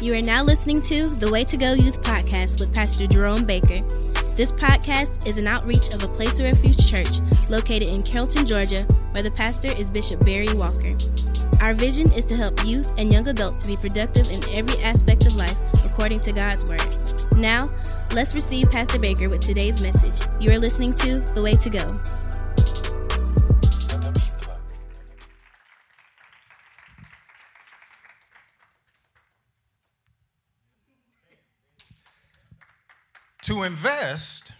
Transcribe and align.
You 0.00 0.14
are 0.14 0.22
now 0.22 0.44
listening 0.44 0.80
to 0.82 1.08
the 1.08 1.28
Way 1.28 1.42
to 1.42 1.56
Go 1.56 1.72
Youth 1.72 2.00
Podcast 2.02 2.60
with 2.60 2.72
Pastor 2.72 3.08
Jerome 3.08 3.44
Baker. 3.44 3.80
This 4.36 4.52
podcast 4.52 5.26
is 5.26 5.38
an 5.38 5.48
outreach 5.48 5.92
of 5.92 6.04
a 6.04 6.06
Place 6.06 6.38
of 6.38 6.44
Refuge 6.44 6.88
church 6.88 7.18
located 7.50 7.88
in 7.88 8.04
Carrollton, 8.04 8.46
Georgia, 8.46 8.84
where 9.10 9.24
the 9.24 9.32
pastor 9.32 9.72
is 9.72 9.90
Bishop 9.90 10.24
Barry 10.24 10.54
Walker. 10.54 10.96
Our 11.60 11.74
vision 11.74 12.12
is 12.12 12.24
to 12.26 12.36
help 12.36 12.64
youth 12.64 12.88
and 12.96 13.12
young 13.12 13.26
adults 13.26 13.62
to 13.62 13.66
be 13.66 13.76
productive 13.76 14.30
in 14.30 14.40
every 14.54 14.80
aspect 14.84 15.26
of 15.26 15.34
life 15.34 15.56
according 15.84 16.20
to 16.20 16.32
God's 16.32 16.70
Word. 16.70 17.36
Now, 17.36 17.68
let's 18.14 18.34
receive 18.34 18.70
Pastor 18.70 19.00
Baker 19.00 19.28
with 19.28 19.40
today's 19.40 19.82
message. 19.82 20.28
You 20.40 20.52
are 20.52 20.60
listening 20.60 20.92
to 20.92 21.18
The 21.18 21.42
Way 21.42 21.56
to 21.56 21.70
Go. 21.70 22.00
To 33.48 33.62
invest 33.62 34.52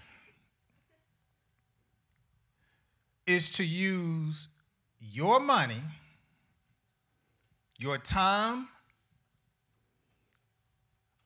is 3.26 3.50
to 3.50 3.62
use 3.62 4.48
your 4.98 5.40
money, 5.40 5.82
your 7.78 7.98
time, 7.98 8.66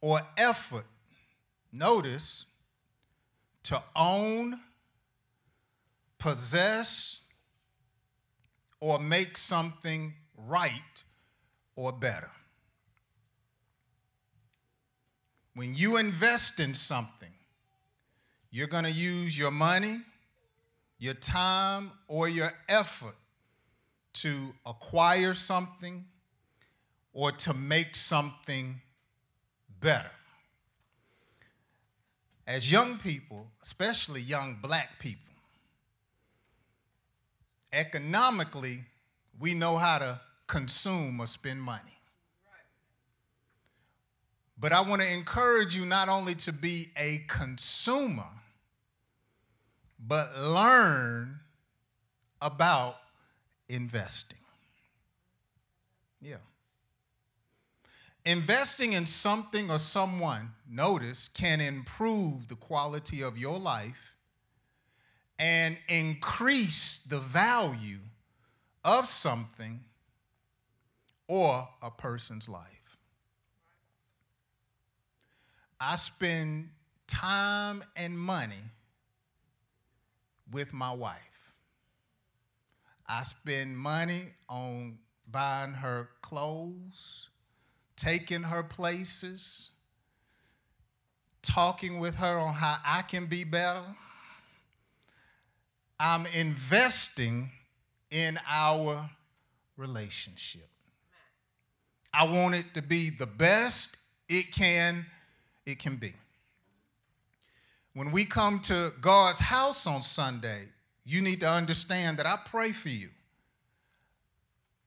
or 0.01 0.19
effort, 0.37 0.87
notice, 1.73 2.47
to 3.63 3.81
own, 3.95 4.59
possess, 6.19 7.21
or 8.81 8.99
make 8.99 9.37
something 9.37 10.15
right 10.49 11.05
or 11.77 11.93
better. 11.93 12.31
When 15.55 15.75
you 15.75 15.99
invest 15.99 16.59
in 16.59 16.75
something, 16.75 17.31
you're 18.53 18.67
going 18.67 18.85
to 18.85 18.93
use 18.93 19.37
your 19.37 19.51
money, 19.51 19.97
your 20.99 21.15
time, 21.15 21.91
or 22.07 22.29
your 22.29 22.53
effort 22.69 23.17
to 24.13 24.55
acquire 24.67 25.33
something 25.33 26.05
or 27.15 27.33
to 27.33 27.55
make 27.55 27.97
something 27.97 28.79
better. 29.81 30.11
As 32.47 32.71
young 32.71 32.99
people, 32.99 33.47
especially 33.63 34.21
young 34.21 34.59
black 34.61 34.99
people, 34.99 35.33
economically, 37.73 38.81
we 39.41 39.55
know 39.55 39.79
how 39.79 39.99
to 39.99 40.21
consume 40.47 41.21
or 41.21 41.27
spend 41.27 41.63
money. 41.63 41.81
But 44.59 44.73
I 44.73 44.83
want 44.83 45.01
to 45.01 45.11
encourage 45.11 45.75
you 45.75 45.87
not 45.87 46.11
only 46.11 46.35
to 46.37 46.53
be 46.53 46.89
a 46.97 47.23
consumer, 47.27 48.27
but 50.07 50.37
learn 50.39 51.39
about 52.41 52.97
investing. 53.69 54.39
Yeah. 56.21 56.37
Investing 58.25 58.93
in 58.93 59.07
something 59.07 59.71
or 59.71 59.79
someone, 59.79 60.51
notice, 60.69 61.29
can 61.29 61.61
improve 61.61 62.49
the 62.49 62.57
quality 62.57 63.23
of 63.23 63.39
your 63.39 63.59
life 63.59 64.17
and 65.39 65.77
increase 65.89 67.01
the 67.09 67.19
value 67.19 67.99
of 68.85 69.09
something 69.09 69.81
or 71.27 71.69
a 71.83 71.91
person's 71.91 72.49
life. 72.49 72.99
I 75.81 75.97
spend 75.97 76.69
time 77.09 77.83
and 77.97 78.17
money 78.17 78.63
with 80.53 80.73
my 80.73 80.93
wife. 80.93 81.19
I 83.09 83.23
spend 83.23 83.77
money 83.77 84.23
on 84.49 84.99
buying 85.31 85.73
her 85.73 86.09
clothes, 86.21 87.29
taking 87.97 88.43
her 88.43 88.63
places, 88.63 89.71
talking 91.43 91.99
with 91.99 92.15
her 92.17 92.39
on 92.39 92.55
how 92.55 92.77
I 92.85 93.03
can 93.03 93.27
be 93.27 93.45
better. 93.45 93.85
I'm 95.99 96.27
investing 96.27 97.51
in 98.11 98.39
our 98.49 99.09
relationship. 99.77 100.69
I 102.15 102.25
want 102.25 102.55
it 102.55 102.67
to 102.75 102.83
be 102.83 103.11
the 103.11 103.27
best 103.27 103.97
it 104.29 104.53
can 104.53 105.07
it 105.65 105.79
can 105.79 105.97
be. 105.97 106.13
When 107.95 108.11
we 108.11 108.25
come 108.25 108.61
to 108.61 108.93
God's 109.01 109.39
house 109.39 109.87
on 109.87 110.03
Sunday, 110.03 110.69
you 111.05 111.21
need 111.21 111.41
to 111.41 111.49
understand 111.49 112.19
that 112.19 112.27
I 112.27 112.37
pray 112.47 112.73
for 112.73 112.89
you. 112.89 113.11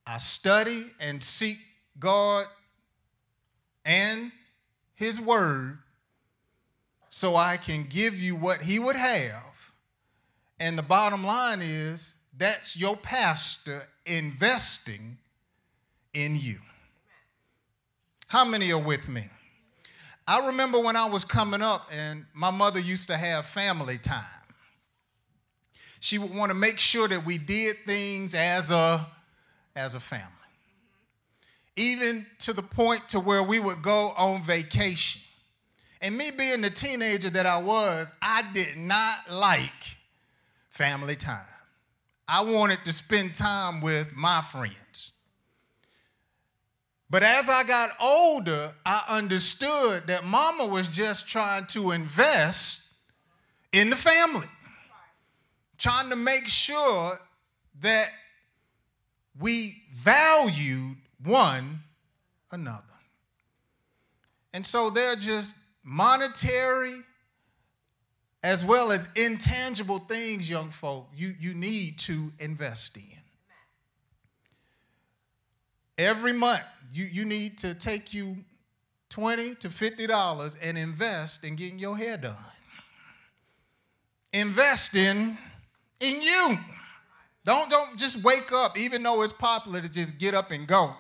I 0.07 0.17
study 0.17 0.85
and 0.99 1.21
seek 1.21 1.57
God 1.99 2.45
and 3.83 4.31
His 4.95 5.19
Word 5.19 5.79
so 7.09 7.35
I 7.35 7.57
can 7.57 7.85
give 7.89 8.15
you 8.15 8.35
what 8.35 8.61
He 8.61 8.79
would 8.79 8.95
have. 8.95 9.73
And 10.59 10.77
the 10.77 10.83
bottom 10.83 11.23
line 11.23 11.59
is 11.61 12.13
that's 12.37 12.77
your 12.77 12.97
pastor 12.97 13.83
investing 14.05 15.17
in 16.13 16.35
you. 16.35 16.59
How 18.27 18.45
many 18.45 18.71
are 18.71 18.79
with 18.79 19.07
me? 19.07 19.29
I 20.27 20.47
remember 20.47 20.79
when 20.79 20.95
I 20.95 21.05
was 21.05 21.23
coming 21.23 21.61
up 21.61 21.87
and 21.91 22.25
my 22.33 22.49
mother 22.49 22.79
used 22.79 23.07
to 23.07 23.17
have 23.17 23.45
family 23.45 23.97
time. 23.97 24.23
She 25.99 26.17
would 26.17 26.33
want 26.33 26.49
to 26.49 26.55
make 26.55 26.79
sure 26.79 27.07
that 27.07 27.25
we 27.25 27.37
did 27.37 27.77
things 27.85 28.33
as 28.33 28.71
a, 28.71 29.05
as 29.75 29.93
a 29.95 29.99
family. 29.99 30.25
Even 31.75 32.25
to 32.39 32.53
the 32.53 32.63
point 32.63 33.07
to 33.09 33.19
where 33.19 33.43
we 33.43 33.59
would 33.59 33.81
go 33.81 34.13
on 34.17 34.41
vacation. 34.41 35.21
And 36.01 36.17
me 36.17 36.31
being 36.37 36.61
the 36.61 36.69
teenager 36.69 37.29
that 37.31 37.45
I 37.45 37.61
was, 37.61 38.13
I 38.21 38.43
did 38.53 38.77
not 38.77 39.29
like 39.29 39.97
family 40.69 41.15
time. 41.15 41.41
I 42.27 42.43
wanted 42.43 42.79
to 42.85 42.93
spend 42.93 43.35
time 43.35 43.81
with 43.81 44.15
my 44.15 44.41
friends. 44.41 45.11
But 47.09 47.23
as 47.23 47.49
I 47.49 47.63
got 47.63 47.91
older, 48.01 48.73
I 48.85 49.03
understood 49.07 50.07
that 50.07 50.25
mama 50.25 50.65
was 50.65 50.89
just 50.89 51.27
trying 51.27 51.65
to 51.67 51.91
invest 51.91 52.81
in 53.71 53.89
the 53.89 53.95
family, 53.95 54.47
trying 55.77 56.09
to 56.09 56.15
make 56.15 56.47
sure 56.47 57.19
that 57.81 58.09
we 59.39 59.75
valued 59.93 60.97
one 61.23 61.79
another. 62.51 62.81
And 64.53 64.65
so 64.65 64.89
they're 64.89 65.17
just 65.17 65.53
monetary 65.83 67.01
as 68.41 68.63
well 68.63 68.91
as 68.91 69.07
intangible 69.15 69.99
things, 69.99 70.49
young 70.49 70.69
folk, 70.69 71.09
you, 71.15 71.33
you 71.39 71.53
need 71.55 71.97
to 71.97 72.31
invest 72.39 72.95
in. 72.95 73.03
Every 75.97 76.31
month, 76.31 76.61
you, 76.95 77.05
you 77.11 77.25
need 77.25 77.57
to 77.57 77.73
take 77.73 78.13
you 78.13 78.37
20 79.09 79.55
to 79.55 79.67
$50 79.67 80.57
and 80.61 80.77
invest 80.77 81.43
in 81.43 81.55
getting 81.55 81.77
your 81.77 81.97
hair 81.97 82.15
done. 82.15 82.37
Invest 84.31 84.95
in, 84.95 85.37
in 85.99 86.21
you. 86.21 86.57
Don't, 87.43 87.69
don't 87.69 87.97
just 87.97 88.23
wake 88.23 88.51
up, 88.53 88.79
even 88.79 89.03
though 89.03 89.23
it's 89.23 89.33
popular 89.33 89.81
to 89.81 89.91
just 89.91 90.17
get 90.17 90.33
up 90.33 90.51
and 90.51 90.65
go. 90.65 90.93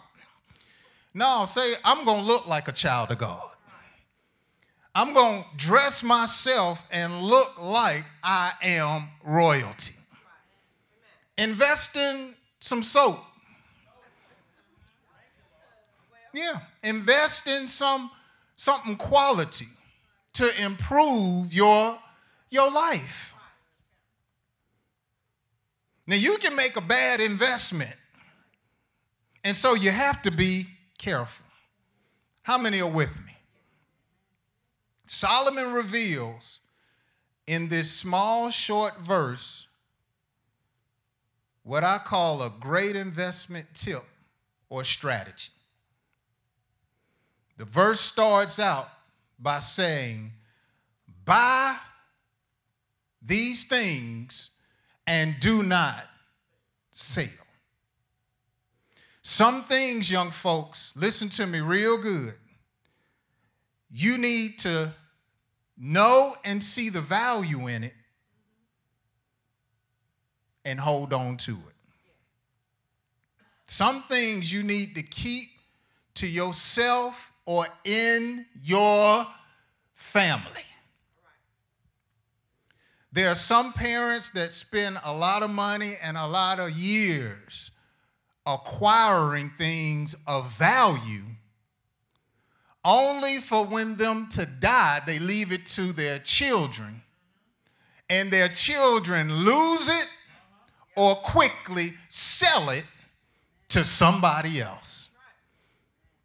No, 1.13 1.45
say, 1.45 1.73
I'm 1.85 2.03
going 2.03 2.21
to 2.21 2.25
look 2.25 2.45
like 2.45 2.67
a 2.67 2.73
child 2.73 3.11
of 3.11 3.17
God. 3.17 3.41
I'm 4.93 5.13
going 5.13 5.43
to 5.43 5.47
dress 5.57 6.03
myself 6.03 6.85
and 6.91 7.21
look 7.21 7.61
like 7.61 8.03
I 8.21 8.51
am 8.61 9.07
royalty. 9.23 9.93
Invest 11.37 11.95
in 11.95 12.33
some 12.59 12.83
soap. 12.83 13.19
Yeah, 16.35 16.59
invest 16.83 17.47
in 17.47 17.65
some 17.65 18.11
something 18.55 18.97
quality 18.97 19.67
to 20.33 20.61
improve 20.61 21.53
your 21.53 21.97
your 22.49 22.69
life. 22.69 23.33
Now 26.05 26.17
you 26.17 26.35
can 26.41 26.53
make 26.55 26.75
a 26.75 26.81
bad 26.81 27.21
investment. 27.21 27.95
And 29.45 29.55
so 29.55 29.75
you 29.75 29.91
have 29.91 30.21
to 30.23 30.31
be 30.31 30.65
careful. 30.97 31.45
How 32.43 32.57
many 32.57 32.81
are 32.81 32.89
with 32.89 33.15
me? 33.25 33.31
Solomon 35.05 35.71
reveals 35.71 36.59
in 37.47 37.69
this 37.69 37.89
small 37.89 38.49
short 38.49 38.99
verse 38.99 39.67
what 41.63 41.85
I 41.85 41.97
call 41.97 42.41
a 42.43 42.51
great 42.59 42.97
investment 42.97 43.67
tip 43.73 44.03
or 44.69 44.83
strategy. 44.83 45.51
The 47.57 47.65
verse 47.65 48.01
starts 48.01 48.59
out 48.59 48.87
by 49.39 49.59
saying, 49.59 50.31
Buy 51.23 51.75
these 53.21 53.65
things 53.65 54.51
and 55.07 55.35
do 55.39 55.63
not 55.63 56.05
sell. 56.91 57.25
Some 59.21 59.63
things, 59.63 60.11
young 60.11 60.29
folks, 60.29 60.93
listen 60.95 61.29
to 61.29 61.47
me 61.47 61.59
real 61.59 61.97
good. 61.97 62.35
You 63.89 64.17
need 64.17 64.59
to 64.59 64.93
know 65.77 66.35
and 66.43 66.61
see 66.61 66.89
the 66.89 67.01
value 67.01 67.67
in 67.67 67.83
it 67.83 67.93
and 70.63 70.79
hold 70.79 71.13
on 71.13 71.37
to 71.37 71.51
it. 71.53 71.75
Some 73.67 74.03
things 74.03 74.53
you 74.53 74.61
need 74.63 74.95
to 74.95 75.01
keep 75.01 75.47
to 76.15 76.27
yourself 76.27 77.31
or 77.45 77.65
in 77.83 78.45
your 78.63 79.25
family. 79.93 80.61
There 83.11 83.29
are 83.29 83.35
some 83.35 83.71
parents 83.73 84.31
that 84.31 84.51
spend 84.51 84.99
a 85.03 85.15
lot 85.15 85.41
of 85.41 85.49
money 85.49 85.93
and 86.03 86.17
a 86.17 86.27
lot 86.27 86.59
of 86.59 86.71
years 86.71 87.71
acquiring 88.45 89.51
things 89.51 90.15
of 90.27 90.53
value 90.57 91.23
only 92.83 93.39
for 93.39 93.65
when 93.65 93.95
them 93.95 94.27
to 94.29 94.45
die 94.45 95.01
they 95.07 95.17
leave 95.17 95.51
it 95.51 95.65
to 95.65 95.91
their 95.93 96.19
children 96.19 97.01
and 98.09 98.31
their 98.31 98.47
children 98.49 99.33
lose 99.33 99.87
it 99.87 100.07
or 100.95 101.15
quickly 101.15 101.91
sell 102.09 102.69
it 102.69 102.85
to 103.69 103.83
somebody 103.83 104.61
else. 104.61 105.04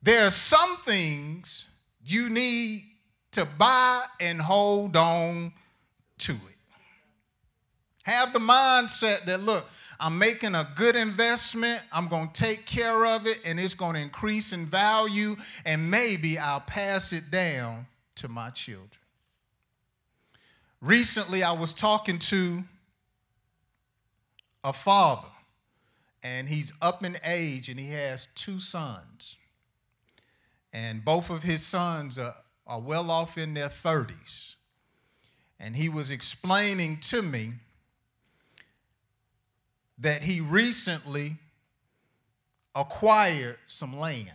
There 0.03 0.27
are 0.27 0.31
some 0.31 0.79
things 0.79 1.67
you 2.05 2.31
need 2.31 2.85
to 3.33 3.47
buy 3.59 4.05
and 4.21 4.41
hold 4.41 4.97
on 4.97 5.53
to 6.19 6.33
it. 6.33 6.39
Have 8.03 8.33
the 8.33 8.39
mindset 8.39 9.25
that, 9.27 9.41
look, 9.41 9.65
I'm 10.01 10.19
making 10.19 10.55
a 10.55 10.67
good 10.77 10.97
investment, 10.97 11.83
I'm 11.93 12.09
going 12.09 12.31
to 12.31 12.33
take 12.33 12.65
care 12.65 13.05
of 13.05 13.27
it, 13.27 13.41
and 13.45 13.61
it's 13.61 13.75
going 13.75 13.95
to 13.95 14.01
increase 14.01 14.53
in 14.53 14.65
value, 14.65 15.37
and 15.67 15.91
maybe 15.91 16.39
I'll 16.39 16.61
pass 16.61 17.13
it 17.13 17.31
down 17.31 17.87
to 18.17 18.29
my 18.29 18.49
children. 18.51 18.89
Recently, 20.81 21.43
I 21.43 21.53
was 21.53 21.75
talking 21.75 22.19
to 22.19 22.65
a 24.65 24.73
father, 24.73 25.29
and 26.23 26.49
he's 26.49 26.73
up 26.81 27.05
in 27.05 27.19
age, 27.23 27.69
and 27.69 27.79
he 27.79 27.91
has 27.91 28.29
two 28.35 28.59
sons. 28.59 29.37
And 30.73 31.05
both 31.05 31.31
of 31.31 31.43
his 31.43 31.65
sons 31.65 32.19
are, 32.19 32.35
are 32.67 32.81
well 32.81 33.11
off 33.11 33.37
in 33.37 33.55
their 33.55 33.69
30s. 33.69 34.55
And 35.59 35.77
he 35.77 35.89
was 35.89 36.11
explaining 36.11 36.99
to 37.03 37.23
me 37.23 37.53
that 39.99 40.23
he 40.23 40.41
recently 40.41 41.37
acquired 42.75 43.59
some 43.67 43.99
land. 43.99 44.31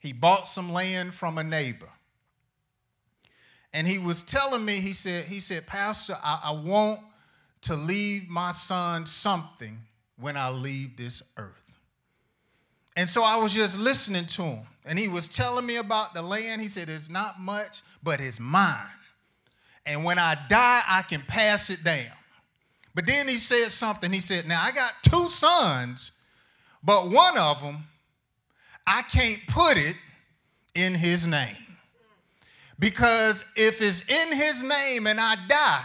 He 0.00 0.12
bought 0.12 0.48
some 0.48 0.72
land 0.72 1.14
from 1.14 1.38
a 1.38 1.44
neighbor. 1.44 1.88
And 3.72 3.86
he 3.86 3.98
was 3.98 4.22
telling 4.22 4.64
me, 4.64 4.80
he 4.80 4.92
said, 4.92 5.26
he 5.26 5.40
said, 5.40 5.66
Pastor, 5.66 6.16
I, 6.22 6.40
I 6.44 6.50
want 6.50 7.00
to 7.62 7.74
leave 7.74 8.28
my 8.28 8.52
son 8.52 9.06
something 9.06 9.78
when 10.18 10.36
I 10.36 10.50
leave 10.50 10.96
this 10.96 11.22
earth. 11.36 11.72
And 12.96 13.08
so 13.08 13.22
I 13.22 13.36
was 13.36 13.54
just 13.54 13.78
listening 13.78 14.26
to 14.26 14.42
him. 14.42 14.66
And 14.84 14.98
he 14.98 15.08
was 15.08 15.28
telling 15.28 15.66
me 15.66 15.76
about 15.76 16.14
the 16.14 16.22
land. 16.22 16.60
He 16.60 16.68
said, 16.68 16.88
It's 16.88 17.10
not 17.10 17.40
much, 17.40 17.82
but 18.02 18.20
it's 18.20 18.40
mine. 18.40 18.76
And 19.86 20.04
when 20.04 20.18
I 20.18 20.36
die, 20.48 20.82
I 20.86 21.02
can 21.02 21.22
pass 21.22 21.70
it 21.70 21.84
down. 21.84 22.12
But 22.94 23.06
then 23.06 23.28
he 23.28 23.34
said 23.34 23.70
something. 23.70 24.12
He 24.12 24.20
said, 24.20 24.46
Now 24.46 24.62
I 24.62 24.72
got 24.72 24.94
two 25.02 25.28
sons, 25.28 26.12
but 26.82 27.10
one 27.10 27.38
of 27.38 27.62
them, 27.62 27.84
I 28.86 29.02
can't 29.02 29.40
put 29.48 29.76
it 29.76 29.96
in 30.74 30.94
his 30.94 31.26
name. 31.26 31.56
Because 32.78 33.44
if 33.54 33.80
it's 33.80 34.00
in 34.00 34.36
his 34.36 34.62
name 34.62 35.06
and 35.06 35.20
I 35.20 35.36
die, 35.48 35.84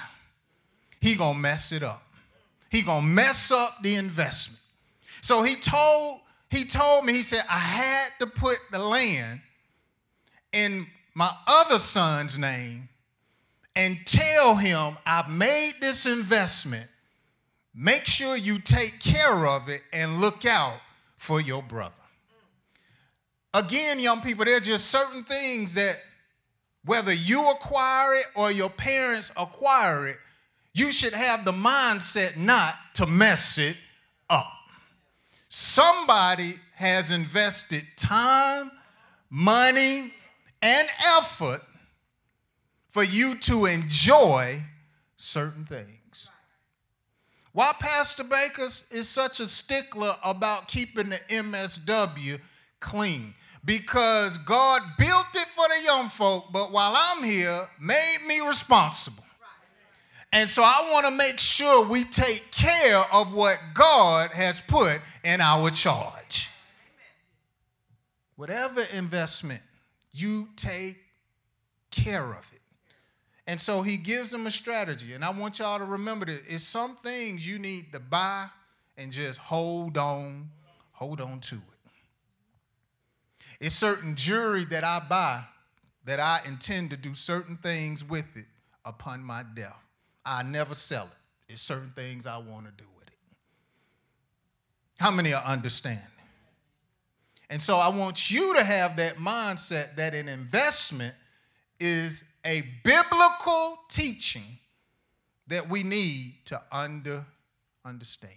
he 1.00 1.15
gonna 1.15 1.38
mess 1.38 1.71
it 1.71 1.83
up. 1.83 2.01
He 2.71 2.81
gonna 2.81 3.05
mess 3.05 3.51
up 3.51 3.77
the 3.83 3.95
investment. 3.95 4.59
So 5.21 5.43
he 5.43 5.55
told 5.55 6.21
he 6.49 6.65
told 6.65 7.05
me 7.05 7.13
he 7.13 7.23
said 7.23 7.44
I 7.49 7.59
had 7.59 8.09
to 8.19 8.27
put 8.27 8.57
the 8.71 8.79
land 8.79 9.41
in 10.53 10.85
my 11.13 11.29
other 11.47 11.79
son's 11.79 12.38
name 12.38 12.89
and 13.75 13.97
tell 14.05 14.55
him 14.55 14.97
I 15.05 15.27
made 15.29 15.73
this 15.81 16.05
investment. 16.05 16.88
Make 17.75 18.05
sure 18.05 18.35
you 18.35 18.59
take 18.59 18.99
care 18.99 19.45
of 19.45 19.69
it 19.69 19.81
and 19.94 20.17
look 20.17 20.45
out 20.45 20.79
for 21.17 21.39
your 21.39 21.61
brother. 21.61 21.94
Again, 23.53 24.00
young 24.00 24.21
people, 24.21 24.45
there 24.45 24.57
are 24.57 24.61
just 24.61 24.88
certain 24.88 25.23
things 25.23 25.73
that 25.75 25.97
whether 26.85 27.13
you 27.13 27.50
acquire 27.50 28.13
it 28.13 28.25
or 28.35 28.51
your 28.51 28.69
parents 28.69 29.31
acquire 29.38 30.07
it, 30.07 30.17
you 30.73 30.91
should 30.91 31.13
have 31.13 31.43
the 31.43 31.51
mindset 31.51 32.38
not 32.38 32.75
to 32.95 33.05
mess 33.05 33.57
it. 33.57 33.77
Somebody 35.49 36.55
has 36.75 37.11
invested 37.11 37.83
time, 37.95 38.71
money, 39.29 40.11
and 40.61 40.88
effort 41.17 41.61
for 42.89 43.03
you 43.03 43.35
to 43.35 43.65
enjoy 43.65 44.61
certain 45.15 45.65
things. 45.65 46.29
Why 47.53 47.73
Pastor 47.79 48.23
Baker 48.23 48.65
is 48.91 49.09
such 49.09 49.39
a 49.39 49.47
stickler 49.47 50.15
about 50.23 50.67
keeping 50.67 51.09
the 51.09 51.19
MSW 51.29 52.39
clean? 52.79 53.33
Because 53.65 54.38
God 54.38 54.81
built 54.97 55.27
it 55.33 55.47
for 55.47 55.65
the 55.67 55.83
young 55.83 56.07
folk, 56.07 56.45
but 56.53 56.71
while 56.71 56.93
I'm 56.95 57.23
here, 57.23 57.67
made 57.81 58.17
me 58.27 58.39
responsible. 58.47 59.23
And 60.33 60.50
so 60.50 60.62
I 60.62 60.89
want 60.91 61.06
to 61.06 61.12
make 61.12 61.39
sure 61.39 61.88
we 61.88 62.03
take 62.03 62.51
care 62.51 63.03
of 63.13 63.33
what 63.33 63.57
God 63.74 64.31
has 64.31 64.59
put 64.59 65.00
in 65.24 65.39
our 65.41 65.69
charge. 65.69 66.50
Whatever 68.35 68.81
investment, 68.94 69.62
you 70.12 70.50
take 70.56 70.98
care 71.91 72.25
of 72.25 72.48
it. 72.53 72.62
And 73.48 73.60
so 73.60 73.81
he 73.81 73.96
gives 73.96 74.31
them 74.31 74.46
a 74.46 74.51
strategy. 74.51 75.13
And 75.13 75.24
I 75.24 75.31
want 75.31 75.60
y'all 75.60 75.79
to 75.79 75.86
remember 75.86 76.25
that 76.25 76.41
it's 76.48 76.65
some 76.65 76.98
things 76.98 77.48
you 77.48 77.57
need 77.57 77.93
to 77.93 78.00
buy 78.00 78.48
and 78.98 79.12
just 79.12 79.39
hold 79.39 79.98
on, 79.98 80.50
hold 80.91 81.22
on 81.22 81.39
to 81.39 81.55
it. 81.55 81.62
It's 83.62 83.75
certain 83.75 84.15
jewelry 84.15 84.65
that 84.65 84.84
I 84.84 85.01
buy 85.10 85.43
that 86.05 86.19
I 86.19 86.41
intend 86.46 86.91
to 86.91 86.98
do 86.98 87.13
certain 87.13 87.57
things 87.57 88.03
with 88.03 88.25
it 88.36 88.46
upon 88.86 89.24
my 89.24 89.43
death. 89.55 89.87
I 90.27 90.43
never 90.43 90.75
sell 90.75 91.05
it. 91.05 91.53
It's 91.53 91.62
certain 91.62 91.93
things 91.96 92.27
I 92.27 92.38
want 92.38 92.65
to 92.65 92.72
do 92.72 92.88
with 93.00 93.07
it. 93.07 93.13
How 95.00 95.10
many 95.10 95.34
are 95.34 95.43
understanding? 95.43 96.03
And 97.50 97.62
so 97.62 97.77
I 97.77 97.88
want 97.88 98.29
you 98.29 98.53
to 98.55 98.63
have 98.63 98.98
that 98.98 99.15
mindset 99.15 99.96
that 99.96 100.13
an 100.13 100.27
investment 100.27 101.15
is 101.79 102.25
a 102.46 102.62
biblical 102.84 103.79
teaching 103.89 104.57
that 105.48 105.69
we 105.69 105.84
need 105.84 106.36
to 106.46 106.62
under, 106.74 107.25
understand. 107.86 108.34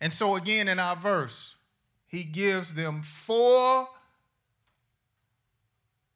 And 0.00 0.10
so, 0.10 0.36
again, 0.36 0.68
in 0.68 0.78
our 0.78 0.96
verse, 0.96 1.54
he 2.06 2.24
gives 2.24 2.72
them 2.72 3.02
four 3.02 3.88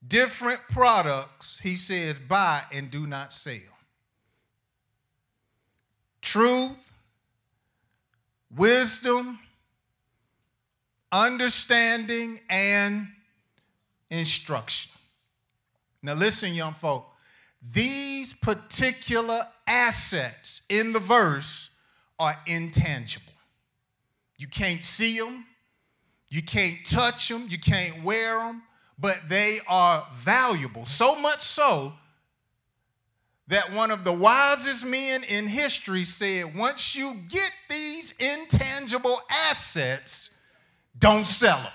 different 0.07 0.61
products. 0.71 1.59
He 1.63 1.77
says, 1.77 2.19
buy 2.19 2.63
and 2.73 2.91
do 2.91 3.07
not 3.07 3.35
sell 3.35 3.78
truth, 6.29 6.93
wisdom, 8.55 9.39
understanding, 11.11 12.39
and 12.51 13.07
instruction. 14.11 14.93
Now, 16.03 16.13
listen, 16.13 16.53
young 16.53 16.75
folk, 16.75 17.07
these 17.73 18.35
particular 18.35 19.41
assets 19.67 20.63
in 20.69 20.93
the 20.93 21.01
verse 21.01 21.71
are 22.19 22.37
intangible. 22.47 23.33
You 24.37 24.49
can't 24.49 24.83
see 24.83 25.19
them, 25.19 25.47
you 26.29 26.43
can't 26.43 26.77
touch 26.85 27.31
them, 27.31 27.47
you 27.49 27.59
can't 27.59 28.05
wear 28.05 28.37
them, 28.37 28.63
but 28.99 29.19
they 29.31 29.61
are 29.67 30.07
valuable. 30.15 30.85
So 30.85 31.19
much 31.19 31.41
so 31.41 31.95
that 33.49 33.73
one 33.73 33.91
of 33.91 34.05
the 34.05 34.13
wisest 34.13 34.85
men 34.85 35.25
in 35.25 35.49
history 35.49 36.05
said 36.05 36.55
once 36.55 36.95
you 36.95 37.17
get 37.29 37.51
these 37.69 38.13
intangible 38.19 39.21
assets, 39.49 40.31
don't 40.99 41.27
sell 41.27 41.59
them. 41.59 41.73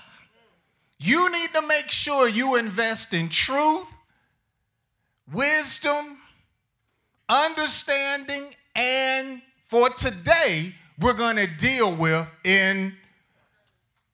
You 0.98 1.30
need 1.30 1.50
to 1.54 1.66
make 1.66 1.90
sure 1.90 2.28
you 2.28 2.56
invest 2.56 3.12
in 3.12 3.28
truth, 3.28 3.86
wisdom, 5.32 6.18
understanding, 7.28 8.44
and 8.76 9.42
for 9.68 9.90
today, 9.90 10.72
we're 11.00 11.14
going 11.14 11.36
to 11.36 11.48
deal 11.58 11.96
with 11.96 12.26
in 12.44 12.94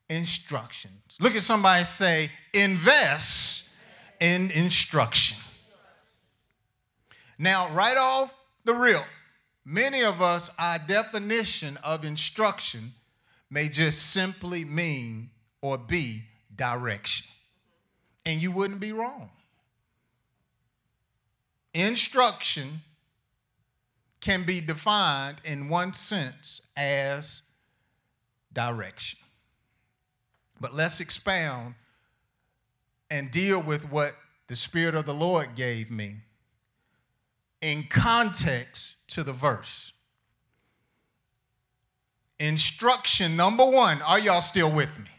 instructions. 0.09 1.19
Look 1.21 1.37
at 1.37 1.43
somebody 1.43 1.85
say, 1.85 2.31
invest 2.55 3.69
in 4.21 4.51
instruction. 4.53 5.37
Now, 7.41 7.73
right 7.73 7.97
off 7.97 8.35
the 8.67 8.75
rip, 8.75 9.03
many 9.65 10.03
of 10.03 10.21
us, 10.21 10.51
our 10.59 10.79
definition 10.79 11.79
of 11.83 12.05
instruction 12.05 12.93
may 13.49 13.71
just 13.71 14.11
simply 14.11 14.63
mean 14.67 15.31
or 15.63 15.79
be 15.79 16.21
direction. 16.55 17.27
And 18.27 18.43
you 18.43 18.53
wouldn't 18.53 18.79
be 18.79 18.93
wrong. 18.93 19.31
Instruction 21.73 22.83
can 24.21 24.45
be 24.45 24.61
defined 24.61 25.39
in 25.43 25.71
one 25.71 25.95
sense 25.95 26.61
as 26.77 27.41
direction. 28.53 29.19
But 30.61 30.75
let's 30.75 31.01
expound 31.01 31.75
and 33.11 33.31
deal 33.31 33.63
with 33.63 33.91
what 33.91 34.13
the 34.49 34.57
Spirit 34.57 34.95
of 34.95 35.07
the 35.07 35.15
Lord 35.15 35.55
gave 35.57 35.91
me 35.91 36.17
in 37.61 37.85
context 37.85 38.97
to 39.09 39.23
the 39.23 39.33
verse. 39.33 39.93
Instruction 42.39 43.37
number 43.37 43.65
one, 43.65 44.01
are 44.03 44.19
y'all 44.19 44.41
still 44.41 44.75
with 44.75 44.89
me? 44.99 45.11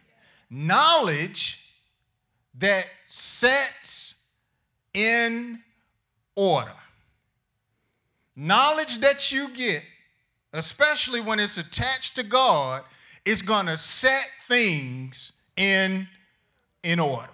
Knowledge 0.50 1.64
that 2.58 2.88
sets 3.06 4.16
in 4.94 5.60
order. 6.36 6.72
Knowledge 8.36 8.98
that 9.00 9.32
you 9.32 9.50
get, 9.50 9.84
especially 10.54 11.22
when 11.22 11.40
it's 11.40 11.58
attached 11.58 12.16
to 12.16 12.24
God, 12.24 12.82
is 13.24 13.42
going 13.42 13.68
to 13.68 13.78
set 13.78 14.26
things 14.48 15.34
in, 15.56 16.08
in 16.84 17.00
order. 17.00 17.30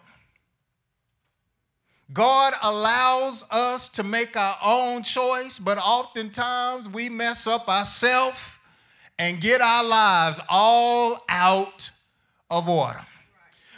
God 2.13 2.53
allows 2.63 3.43
us 3.51 3.89
to 3.89 4.03
make 4.03 4.37
our 4.37 4.57
own 4.63 5.03
choice, 5.03 5.59
but 5.59 5.77
oftentimes 5.77 6.87
we 6.87 7.09
mess 7.09 7.47
up 7.47 7.67
ourselves 7.67 8.39
and 9.19 9.41
get 9.41 9.61
our 9.61 9.83
lives 9.83 10.39
all 10.49 11.23
out 11.27 11.89
of 12.49 12.69
order. 12.69 13.01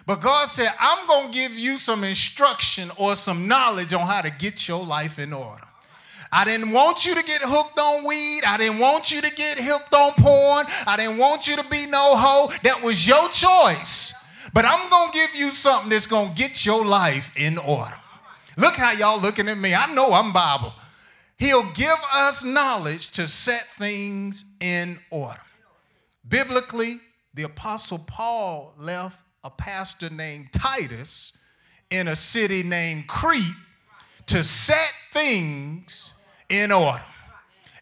But 0.06 0.22
God 0.22 0.48
said, 0.48 0.70
I'm 0.80 1.08
going 1.08 1.32
to 1.32 1.34
give 1.34 1.54
you 1.54 1.78
some 1.78 2.04
instruction 2.04 2.92
or 2.98 3.16
some 3.16 3.48
knowledge 3.48 3.94
on 3.94 4.08
how 4.08 4.22
to 4.22 4.32
get 4.32 4.68
your 4.68 4.84
life 4.84 5.20
in 5.20 5.34
order. 5.34 5.64
I 6.32 6.46
didn't 6.46 6.72
want 6.72 7.06
you 7.06 7.16
to 7.16 7.24
get 7.24 7.42
hooked 7.44 7.80
on 7.80 8.06
weed. 8.06 8.42
I 8.46 8.58
didn't 8.58 8.80
want 8.80 9.12
you 9.12 9.22
to 9.22 9.32
get 9.32 9.58
hooked 9.60 9.94
on 9.94 10.14
porn. 10.18 10.66
I 10.86 10.96
didn't 10.98 11.18
want 11.18 11.48
you 11.48 11.56
to 11.56 11.68
be 11.70 11.86
no 11.90 12.16
hoe. 12.16 12.52
That 12.64 12.82
was 12.84 13.08
your 13.08 13.30
choice. 13.30 14.14
But 14.54 14.66
I'm 14.66 14.90
going 14.90 15.12
to 15.12 15.18
give 15.18 15.36
you 15.36 15.50
something 15.50 15.90
that's 15.90 16.06
going 16.06 16.30
to 16.30 16.36
get 16.36 16.66
your 16.66 16.86
life 16.86 17.32
in 17.36 17.58
order. 17.58 17.99
Look 18.60 18.76
how 18.76 18.92
y'all 18.92 19.22
looking 19.22 19.48
at 19.48 19.58
me. 19.58 19.74
I 19.74 19.92
know 19.94 20.12
I'm 20.12 20.34
Bible. 20.34 20.74
He'll 21.38 21.72
give 21.72 21.96
us 22.14 22.44
knowledge 22.44 23.12
to 23.12 23.26
set 23.26 23.62
things 23.78 24.44
in 24.60 25.00
order. 25.12 25.40
Biblically, 26.28 26.98
the 27.34 27.44
Apostle 27.44 28.00
Paul 28.00 28.74
left 28.78 29.24
a 29.46 29.50
pastor 29.50 30.10
named 30.10 30.52
Titus 30.52 31.32
in 31.90 32.10
a 32.10 32.18
city 32.18 32.62
named 32.62 33.08
Crete 33.08 33.42
to 34.26 34.44
set 34.44 34.92
things 35.14 36.14
in 36.50 36.74
order. 36.74 37.02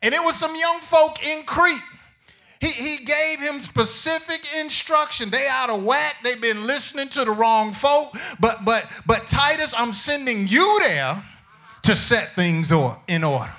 And 0.04 0.14
it 0.14 0.22
was 0.22 0.36
some 0.36 0.56
young 0.56 0.80
folk 0.82 1.26
in 1.26 1.44
Crete. 1.46 1.82
He, 2.60 2.68
he 2.68 3.06
gave 3.06 3.40
him 3.40 3.60
specific 3.60 4.42
instruction. 4.60 5.30
They 5.30 5.48
out 5.48 5.70
of 5.70 5.84
whack. 5.84 6.18
They've 6.24 6.42
been 6.42 6.66
listening 6.66 7.10
to 7.10 7.24
the 7.24 7.32
wrong 7.32 7.72
folk. 7.72 8.16
But 8.40 8.66
but 8.66 8.86
but 9.06 9.28
Titus, 9.28 9.74
I'm 9.78 9.94
sending 9.94 10.48
you 10.48 10.80
there 10.88 11.24
to 11.84 11.96
set 11.96 12.32
things 12.32 12.72
or, 12.72 12.98
in 13.08 13.24
order. 13.24 13.54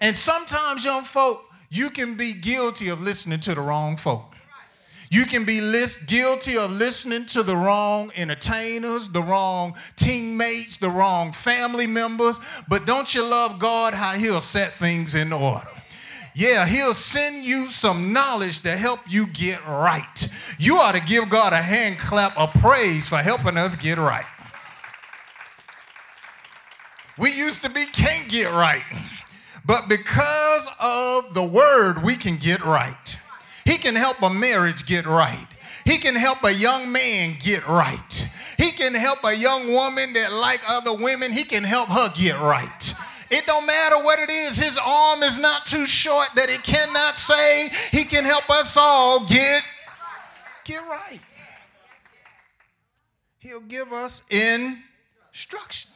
And 0.00 0.16
sometimes, 0.16 0.84
young 0.84 1.04
folk, 1.04 1.44
you 1.70 1.90
can 1.90 2.14
be 2.16 2.32
guilty 2.32 2.88
of 2.88 3.00
listening 3.00 3.40
to 3.40 3.54
the 3.54 3.60
wrong 3.60 3.96
folk. 3.96 4.34
You 5.10 5.26
can 5.26 5.44
be 5.44 5.60
list, 5.60 6.06
guilty 6.06 6.56
of 6.56 6.72
listening 6.72 7.26
to 7.26 7.42
the 7.42 7.54
wrong 7.54 8.10
entertainers, 8.16 9.08
the 9.08 9.22
wrong 9.22 9.76
teammates, 9.96 10.78
the 10.78 10.88
wrong 10.88 11.32
family 11.32 11.86
members, 11.86 12.40
but 12.68 12.86
don't 12.86 13.14
you 13.14 13.22
love 13.22 13.60
God 13.60 13.94
how 13.94 14.14
He'll 14.14 14.40
set 14.40 14.72
things 14.72 15.14
in 15.14 15.32
order? 15.32 15.68
Yeah, 16.34 16.66
he'll 16.66 16.94
send 16.94 17.44
you 17.44 17.66
some 17.66 18.12
knowledge 18.12 18.60
to 18.62 18.76
help 18.76 18.98
you 19.08 19.28
get 19.28 19.64
right. 19.66 20.28
You 20.58 20.78
ought 20.78 20.96
to 20.96 21.00
give 21.00 21.30
God 21.30 21.52
a 21.52 21.62
hand 21.62 21.98
clap 21.98 22.36
of 22.36 22.52
praise 22.54 23.06
for 23.06 23.18
helping 23.18 23.56
us 23.56 23.76
get 23.76 23.98
right. 23.98 24.26
We 27.16 27.30
used 27.30 27.62
to 27.62 27.70
be 27.70 27.84
can't 27.92 28.28
get 28.28 28.50
right, 28.50 28.82
but 29.64 29.88
because 29.88 30.68
of 30.82 31.34
the 31.34 31.44
word, 31.44 32.02
we 32.02 32.16
can 32.16 32.36
get 32.36 32.64
right. 32.64 33.18
He 33.64 33.78
can 33.78 33.94
help 33.94 34.20
a 34.20 34.30
marriage 34.30 34.84
get 34.84 35.06
right. 35.06 35.46
He 35.84 35.98
can 35.98 36.16
help 36.16 36.42
a 36.42 36.52
young 36.52 36.90
man 36.90 37.36
get 37.40 37.66
right. 37.68 38.28
He 38.58 38.72
can 38.72 38.94
help 38.94 39.20
a 39.22 39.36
young 39.36 39.68
woman 39.68 40.12
that 40.14 40.32
like 40.32 40.60
other 40.68 40.96
women, 40.96 41.30
he 41.30 41.44
can 41.44 41.62
help 41.62 41.88
her 41.90 42.08
get 42.16 42.40
right. 42.40 42.94
It 43.30 43.46
don't 43.46 43.66
matter 43.66 43.96
what 43.96 44.18
it 44.18 44.30
is. 44.30 44.56
His 44.56 44.78
arm 44.78 45.22
is 45.22 45.38
not 45.38 45.66
too 45.66 45.86
short 45.86 46.28
that 46.36 46.50
it 46.50 46.62
cannot 46.62 47.16
save. 47.16 47.74
He 47.90 48.04
can 48.04 48.24
help 48.24 48.48
us 48.50 48.76
all 48.76 49.26
get 49.26 49.62
get 50.64 50.80
right. 50.82 51.20
He'll 53.38 53.60
give 53.60 53.92
us 53.92 54.22
instruction. 54.30 55.90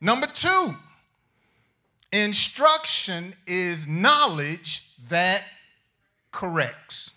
Number 0.00 0.26
2. 0.26 0.70
Instruction 2.12 3.34
is 3.46 3.86
knowledge 3.86 4.96
that 5.08 5.42
corrects. 6.30 7.10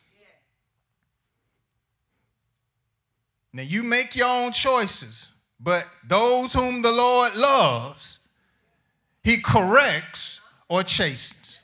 Now 3.54 3.64
you 3.64 3.84
make 3.84 4.16
your 4.16 4.28
own 4.28 4.52
choices, 4.52 5.28
but 5.60 5.86
those 6.08 6.52
whom 6.52 6.82
the 6.82 6.92
Lord 6.92 7.36
loves, 7.36 8.15
he 9.26 9.42
corrects 9.42 10.40
or 10.70 10.84
chastens. 10.84 11.60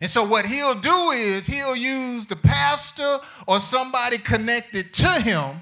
And 0.00 0.08
so 0.08 0.24
what 0.24 0.46
he'll 0.46 0.80
do 0.80 1.10
is 1.10 1.46
he'll 1.46 1.76
use 1.76 2.24
the 2.24 2.36
pastor 2.36 3.18
or 3.46 3.60
somebody 3.60 4.16
connected 4.16 4.94
to 4.94 5.08
him 5.20 5.56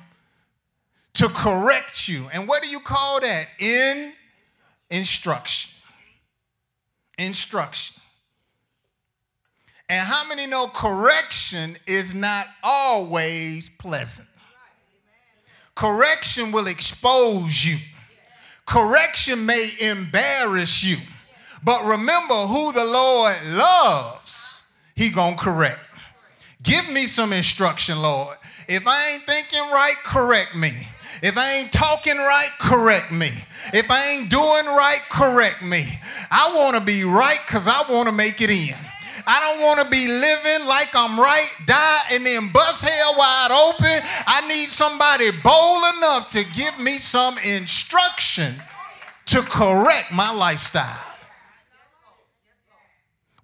to 1.14 1.28
correct 1.28 2.06
you. 2.06 2.28
And 2.32 2.46
what 2.46 2.62
do 2.62 2.68
you 2.68 2.78
call 2.78 3.20
that? 3.20 3.46
In 3.58 4.12
instruction. 4.90 5.72
Instruction. 7.18 8.00
And 9.88 10.06
how 10.06 10.28
many 10.28 10.46
know 10.46 10.66
correction 10.66 11.76
is 11.86 12.14
not 12.14 12.46
always 12.62 13.70
pleasant? 13.78 14.28
Correction 15.74 16.52
will 16.52 16.66
expose 16.66 17.64
you. 17.64 17.78
Correction 18.66 19.46
may 19.46 19.70
embarrass 19.80 20.84
you. 20.84 20.98
But 21.62 21.84
remember 21.84 22.34
who 22.34 22.72
the 22.72 22.84
Lord 22.84 23.36
loves, 23.46 24.62
he 24.94 25.10
going 25.10 25.36
to 25.36 25.40
correct. 25.40 25.80
Give 26.62 26.88
me 26.90 27.06
some 27.06 27.32
instruction, 27.32 28.00
Lord. 28.00 28.36
If 28.68 28.86
I 28.86 29.12
ain't 29.12 29.22
thinking 29.22 29.70
right, 29.70 29.96
correct 30.04 30.54
me. 30.54 30.72
If 31.22 31.36
I 31.36 31.54
ain't 31.54 31.72
talking 31.72 32.16
right, 32.16 32.50
correct 32.60 33.10
me. 33.10 33.30
If 33.72 33.90
I 33.90 34.08
ain't 34.10 34.30
doing 34.30 34.66
right, 34.76 35.00
correct 35.10 35.62
me. 35.62 35.86
I 36.30 36.52
want 36.54 36.76
to 36.76 36.82
be 36.82 37.04
right 37.04 37.38
because 37.46 37.66
I 37.66 37.82
want 37.90 38.08
to 38.08 38.14
make 38.14 38.40
it 38.40 38.50
in. 38.50 38.76
I 39.26 39.40
don't 39.40 39.60
want 39.60 39.80
to 39.80 39.90
be 39.90 40.06
living 40.08 40.66
like 40.66 40.94
I'm 40.94 41.18
right, 41.18 41.50
die, 41.66 42.00
and 42.12 42.24
then 42.24 42.50
bust 42.52 42.84
hell 42.84 43.14
wide 43.18 43.50
open. 43.50 44.02
I 44.26 44.46
need 44.48 44.68
somebody 44.68 45.30
bold 45.42 45.82
enough 45.96 46.30
to 46.30 46.44
give 46.54 46.78
me 46.78 46.92
some 46.92 47.36
instruction 47.38 48.54
to 49.26 49.42
correct 49.42 50.12
my 50.12 50.30
lifestyle. 50.30 51.07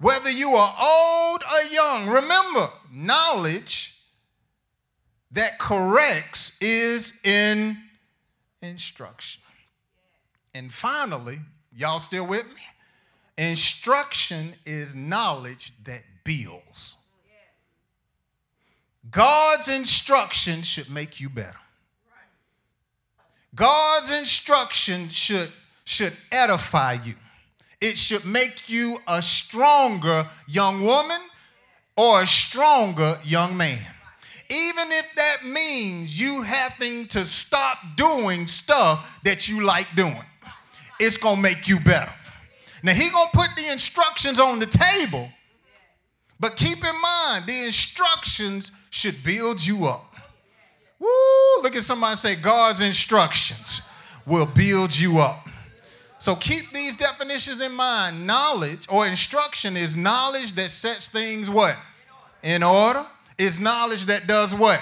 Whether 0.04 0.30
you 0.30 0.50
are 0.50 0.76
old 0.78 1.42
or 1.42 1.72
young, 1.72 2.08
remember, 2.10 2.68
knowledge 2.92 3.98
that 5.30 5.58
corrects 5.58 6.52
is 6.60 7.14
in 7.24 7.78
instruction. 8.60 9.42
And 10.52 10.70
finally, 10.70 11.38
y'all 11.74 12.00
still 12.00 12.26
with 12.26 12.44
me? 12.48 12.60
Instruction 13.38 14.52
is 14.66 14.94
knowledge 14.94 15.72
that 15.84 16.02
builds. 16.22 16.96
God's 19.10 19.68
instruction 19.68 20.60
should 20.60 20.90
make 20.90 21.18
you 21.18 21.30
better. 21.30 21.56
God's 23.54 24.10
instruction 24.10 25.08
should, 25.08 25.48
should 25.86 26.12
edify 26.30 26.98
you. 27.02 27.14
It 27.84 27.98
should 27.98 28.24
make 28.24 28.70
you 28.70 28.96
a 29.06 29.20
stronger 29.20 30.26
young 30.48 30.80
woman 30.80 31.20
or 31.98 32.22
a 32.22 32.26
stronger 32.26 33.18
young 33.24 33.58
man. 33.58 33.78
Even 34.48 34.86
if 34.88 35.14
that 35.16 35.44
means 35.44 36.18
you 36.18 36.40
having 36.40 37.06
to 37.08 37.18
stop 37.18 37.76
doing 37.94 38.46
stuff 38.46 39.20
that 39.24 39.50
you 39.50 39.62
like 39.62 39.86
doing, 39.96 40.24
it's 40.98 41.18
gonna 41.18 41.42
make 41.42 41.68
you 41.68 41.78
better. 41.78 42.10
Now 42.82 42.94
he 42.94 43.10
gonna 43.10 43.28
put 43.34 43.50
the 43.54 43.70
instructions 43.70 44.38
on 44.38 44.60
the 44.60 44.66
table, 44.66 45.28
but 46.40 46.56
keep 46.56 46.78
in 46.78 47.00
mind 47.02 47.46
the 47.46 47.66
instructions 47.66 48.72
should 48.88 49.22
build 49.22 49.60
you 49.60 49.84
up. 49.84 50.16
Woo! 50.98 51.08
Look 51.62 51.76
at 51.76 51.82
somebody 51.82 52.16
say, 52.16 52.34
God's 52.36 52.80
instructions 52.80 53.82
will 54.24 54.46
build 54.46 54.96
you 54.96 55.18
up. 55.18 55.50
So 56.24 56.34
keep 56.34 56.72
these 56.72 56.96
definitions 56.96 57.60
in 57.60 57.74
mind. 57.74 58.26
Knowledge 58.26 58.86
or 58.88 59.06
instruction 59.06 59.76
is 59.76 59.94
knowledge 59.94 60.52
that 60.52 60.70
sets 60.70 61.06
things 61.06 61.50
what? 61.50 61.76
In 62.42 62.62
order. 62.62 63.04
Is 63.36 63.58
knowledge 63.58 64.06
that 64.06 64.26
does 64.26 64.54
what? 64.54 64.80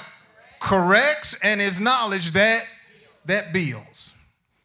Corrects 0.61 1.35
and 1.43 1.61
is 1.61 1.81
knowledge 1.81 2.31
that 2.31 2.63
that 3.25 3.53
builds. 3.53 4.13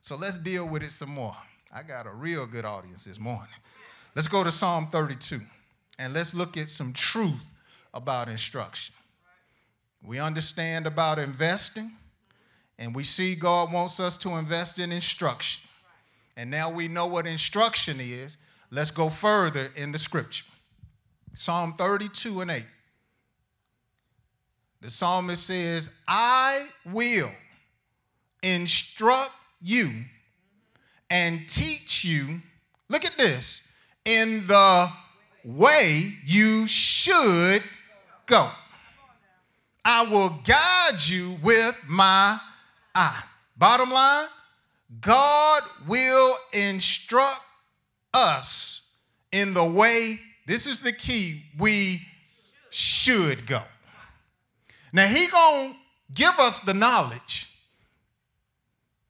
So 0.01 0.15
let's 0.15 0.37
deal 0.37 0.69
with 0.69 0.83
it 0.83 0.91
some 0.91 1.09
more. 1.09 1.35
I 1.73 1.81
got 1.81 2.05
a 2.05 2.11
real 2.11 2.45
good 2.45 2.63
audience 2.63 3.05
this 3.05 3.19
morning. 3.19 3.49
Let's 4.13 4.27
go 4.27 4.43
to 4.43 4.51
Psalm 4.51 4.89
32 4.91 5.39
and 5.97 6.13
let's 6.13 6.35
look 6.35 6.57
at 6.57 6.69
some 6.69 6.93
truth 6.93 7.53
about 7.91 8.27
instruction. 8.27 8.93
We 10.03 10.19
understand 10.19 10.85
about 10.85 11.17
investing, 11.17 11.93
and 12.77 12.93
we 12.93 13.03
see 13.03 13.33
God 13.33 13.73
wants 13.73 13.99
us 13.99 14.15
to 14.17 14.35
invest 14.35 14.77
in 14.77 14.91
instruction. 14.91 15.66
And 16.37 16.51
now 16.51 16.69
we 16.69 16.87
know 16.87 17.07
what 17.07 17.25
instruction 17.25 17.97
is. 17.99 18.37
Let's 18.69 18.91
go 18.91 19.09
further 19.09 19.71
in 19.75 19.91
the 19.91 19.97
scripture. 19.97 20.45
Psalm 21.33 21.73
32 21.73 22.41
and 22.41 22.51
8. 22.51 22.63
The 24.81 24.91
psalmist 24.91 25.47
says, 25.47 25.89
I 26.07 26.67
will 26.85 27.31
instruct 28.43 29.31
you 29.59 29.89
and 31.09 31.41
teach 31.49 32.05
you, 32.05 32.39
look 32.87 33.03
at 33.03 33.17
this, 33.17 33.61
in 34.05 34.45
the 34.45 34.89
way 35.43 36.13
you 36.23 36.67
should 36.67 37.63
go. 38.27 38.49
I 39.83 40.03
will 40.03 40.29
guide 40.45 40.99
you 41.07 41.37
with 41.43 41.75
my 41.87 42.39
eye. 42.93 43.23
Bottom 43.57 43.89
line, 43.89 44.27
God 45.01 45.63
will 45.87 46.35
instruct 46.53 47.41
us 48.13 48.81
in 49.31 49.53
the 49.53 49.63
way, 49.63 50.19
this 50.45 50.65
is 50.65 50.81
the 50.81 50.93
key, 50.93 51.41
we 51.59 51.99
should 52.69 53.45
go. 53.45 53.61
Now 54.93 55.07
he 55.07 55.27
going 55.27 55.73
to 55.73 55.77
give 56.13 56.39
us 56.39 56.59
the 56.61 56.73
knowledge. 56.73 57.49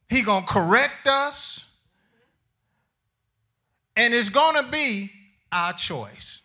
He 0.10 0.24
going 0.24 0.44
to 0.44 0.48
correct 0.48 1.08
us. 1.08 1.64
And 3.96 4.14
it's 4.14 4.30
going 4.30 4.64
to 4.64 4.72
be 4.72 5.10
our 5.52 5.74
choice. 5.74 6.42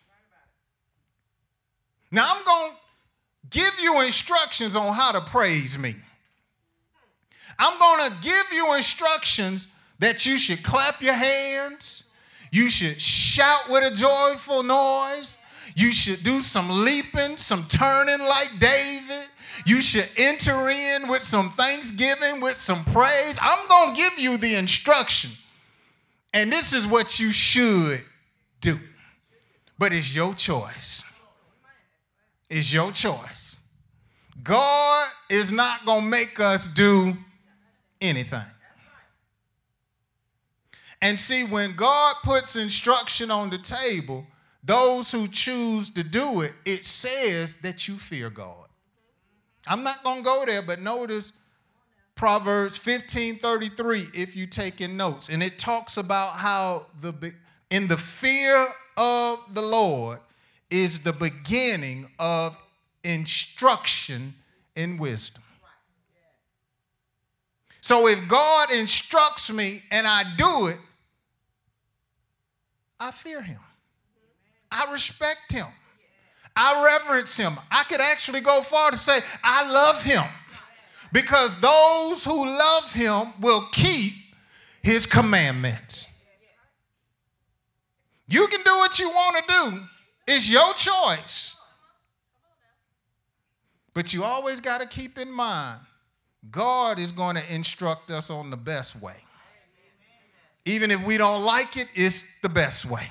Now 2.11 2.31
I'm 2.35 2.43
going 2.43 2.71
to 2.71 2.77
give 3.49 3.73
you 3.81 4.01
instructions 4.01 4.75
on 4.75 4.93
how 4.93 5.11
to 5.13 5.21
praise 5.21 5.77
me. 5.77 5.95
I'm 7.63 7.79
going 7.79 8.11
to 8.11 8.17
give 8.21 8.45
you 8.53 8.75
instructions 8.75 9.67
that 9.99 10.25
you 10.25 10.37
should 10.37 10.63
clap 10.63 11.01
your 11.01 11.13
hands, 11.13 12.09
you 12.51 12.69
should 12.69 13.01
shout 13.01 13.69
with 13.69 13.89
a 13.89 13.95
joyful 13.95 14.63
noise, 14.63 15.37
you 15.73 15.93
should 15.93 16.23
do 16.23 16.39
some 16.39 16.67
leaping, 16.69 17.37
some 17.37 17.63
turning 17.69 18.19
like 18.19 18.51
David. 18.59 19.29
You 19.65 19.81
should 19.81 20.09
enter 20.17 20.69
in 20.69 21.07
with 21.07 21.21
some 21.21 21.51
thanksgiving, 21.51 22.41
with 22.41 22.57
some 22.57 22.83
praise. 22.85 23.39
I'm 23.41 23.67
going 23.67 23.95
to 23.95 24.01
give 24.01 24.19
you 24.19 24.37
the 24.37 24.55
instruction. 24.55 25.31
And 26.33 26.51
this 26.51 26.73
is 26.73 26.85
what 26.85 27.19
you 27.19 27.31
should 27.31 28.01
do. 28.59 28.77
But 29.79 29.93
it's 29.93 30.13
your 30.13 30.33
choice. 30.33 31.03
It's 32.49 32.73
your 32.73 32.91
choice. 32.91 33.55
God 34.43 35.07
is 35.29 35.51
not 35.51 35.85
going 35.85 36.01
to 36.01 36.07
make 36.07 36.39
us 36.39 36.67
do 36.67 37.13
anything. 38.03 38.45
And 41.01 41.19
see, 41.19 41.43
when 41.43 41.75
God 41.75 42.15
puts 42.23 42.55
instruction 42.55 43.31
on 43.31 43.49
the 43.49 43.57
table, 43.57 44.25
those 44.63 45.11
who 45.11 45.27
choose 45.27 45.89
to 45.91 46.03
do 46.03 46.41
it, 46.41 46.53
it 46.65 46.85
says 46.85 47.57
that 47.57 47.87
you 47.87 47.95
fear 47.95 48.29
God. 48.29 48.67
I'm 49.67 49.83
not 49.83 50.03
going 50.03 50.19
to 50.19 50.23
go 50.23 50.43
there, 50.45 50.61
but 50.61 50.79
notice 50.79 51.33
Proverbs 52.15 52.77
15:33 52.77 54.13
if 54.13 54.35
you 54.35 54.47
take 54.47 54.81
in 54.81 54.95
notes. 54.95 55.29
And 55.29 55.41
it 55.41 55.57
talks 55.57 55.97
about 55.97 56.33
how 56.33 56.87
the 57.01 57.33
in 57.69 57.87
the 57.87 57.97
fear 57.97 58.67
of 58.97 59.39
the 59.53 59.61
Lord 59.61 60.19
is 60.69 60.99
the 60.99 61.13
beginning 61.13 62.09
of 62.19 62.57
instruction 63.03 64.35
in 64.75 64.97
wisdom. 64.97 65.42
So 67.83 68.07
if 68.07 68.29
God 68.29 68.71
instructs 68.71 69.51
me 69.51 69.83
and 69.91 70.07
I 70.07 70.23
do 70.37 70.67
it, 70.67 70.77
I 72.97 73.11
fear 73.11 73.41
him. 73.41 73.59
I 74.71 74.89
respect 74.89 75.51
him. 75.51 75.65
I 76.55 76.81
reverence 76.81 77.35
him. 77.35 77.57
I 77.69 77.83
could 77.83 77.99
actually 77.99 78.39
go 78.39 78.61
far 78.61 78.91
to 78.91 78.95
say, 78.95 79.19
I 79.43 79.69
love 79.69 80.01
him. 80.01 80.23
Because 81.11 81.59
those 81.59 82.23
who 82.23 82.45
love 82.45 82.93
him 82.93 83.33
will 83.41 83.67
keep 83.73 84.13
his 84.81 85.05
commandments. 85.05 86.07
You 88.29 88.47
can 88.47 88.63
do 88.63 88.77
what 88.77 88.97
you 88.97 89.09
want 89.09 89.45
to 89.45 89.53
do, 89.53 89.79
it's 90.25 90.49
your 90.49 90.73
choice. 90.73 91.57
But 93.93 94.13
you 94.13 94.23
always 94.23 94.61
got 94.61 94.79
to 94.79 94.87
keep 94.87 95.17
in 95.17 95.29
mind 95.29 95.81
God 96.51 96.99
is 96.99 97.11
going 97.11 97.35
to 97.35 97.53
instruct 97.53 98.11
us 98.11 98.29
on 98.29 98.49
the 98.49 98.57
best 98.57 99.01
way. 99.01 99.15
Even 100.65 100.91
if 100.91 101.03
we 101.05 101.17
don't 101.17 101.43
like 101.43 101.77
it, 101.77 101.87
it's 101.93 102.25
the 102.41 102.49
best 102.49 102.85
way. 102.85 103.07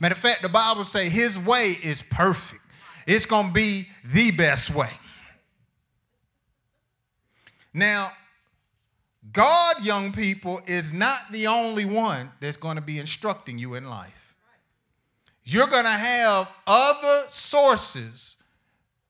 Matter 0.00 0.14
of 0.14 0.18
fact, 0.18 0.42
the 0.42 0.48
Bible 0.48 0.84
say 0.84 1.08
his 1.08 1.38
way 1.38 1.76
is 1.82 2.02
perfect. 2.02 2.62
It's 3.06 3.26
going 3.26 3.48
to 3.48 3.52
be 3.52 3.86
the 4.04 4.30
best 4.32 4.70
way. 4.70 4.90
Now, 7.72 8.12
God, 9.32 9.84
young 9.84 10.12
people, 10.12 10.60
is 10.66 10.92
not 10.92 11.20
the 11.30 11.46
only 11.46 11.84
one 11.84 12.30
that's 12.40 12.56
going 12.56 12.76
to 12.76 12.82
be 12.82 12.98
instructing 12.98 13.58
you 13.58 13.74
in 13.74 13.88
life. 13.88 14.34
You're 15.44 15.66
going 15.66 15.84
to 15.84 15.90
have 15.90 16.48
other 16.66 17.24
sources 17.28 18.36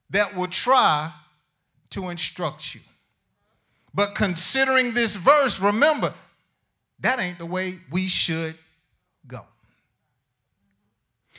that 0.09 0.35
will 0.35 0.47
try 0.47 1.11
to 1.91 2.09
instruct 2.09 2.75
you. 2.75 2.81
But 3.93 4.15
considering 4.15 4.93
this 4.93 5.15
verse, 5.15 5.59
remember, 5.59 6.13
that 6.99 7.19
ain't 7.19 7.37
the 7.37 7.45
way 7.45 7.79
we 7.91 8.07
should 8.07 8.55
go. 9.27 9.41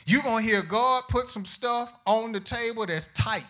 You're 0.05 0.21
going 0.21 0.43
to 0.45 0.49
hear 0.49 0.61
God 0.61 1.03
put 1.09 1.27
some 1.27 1.45
stuff 1.45 1.93
on 2.05 2.31
the 2.31 2.39
table 2.39 2.85
that's 2.85 3.07
tight, 3.13 3.45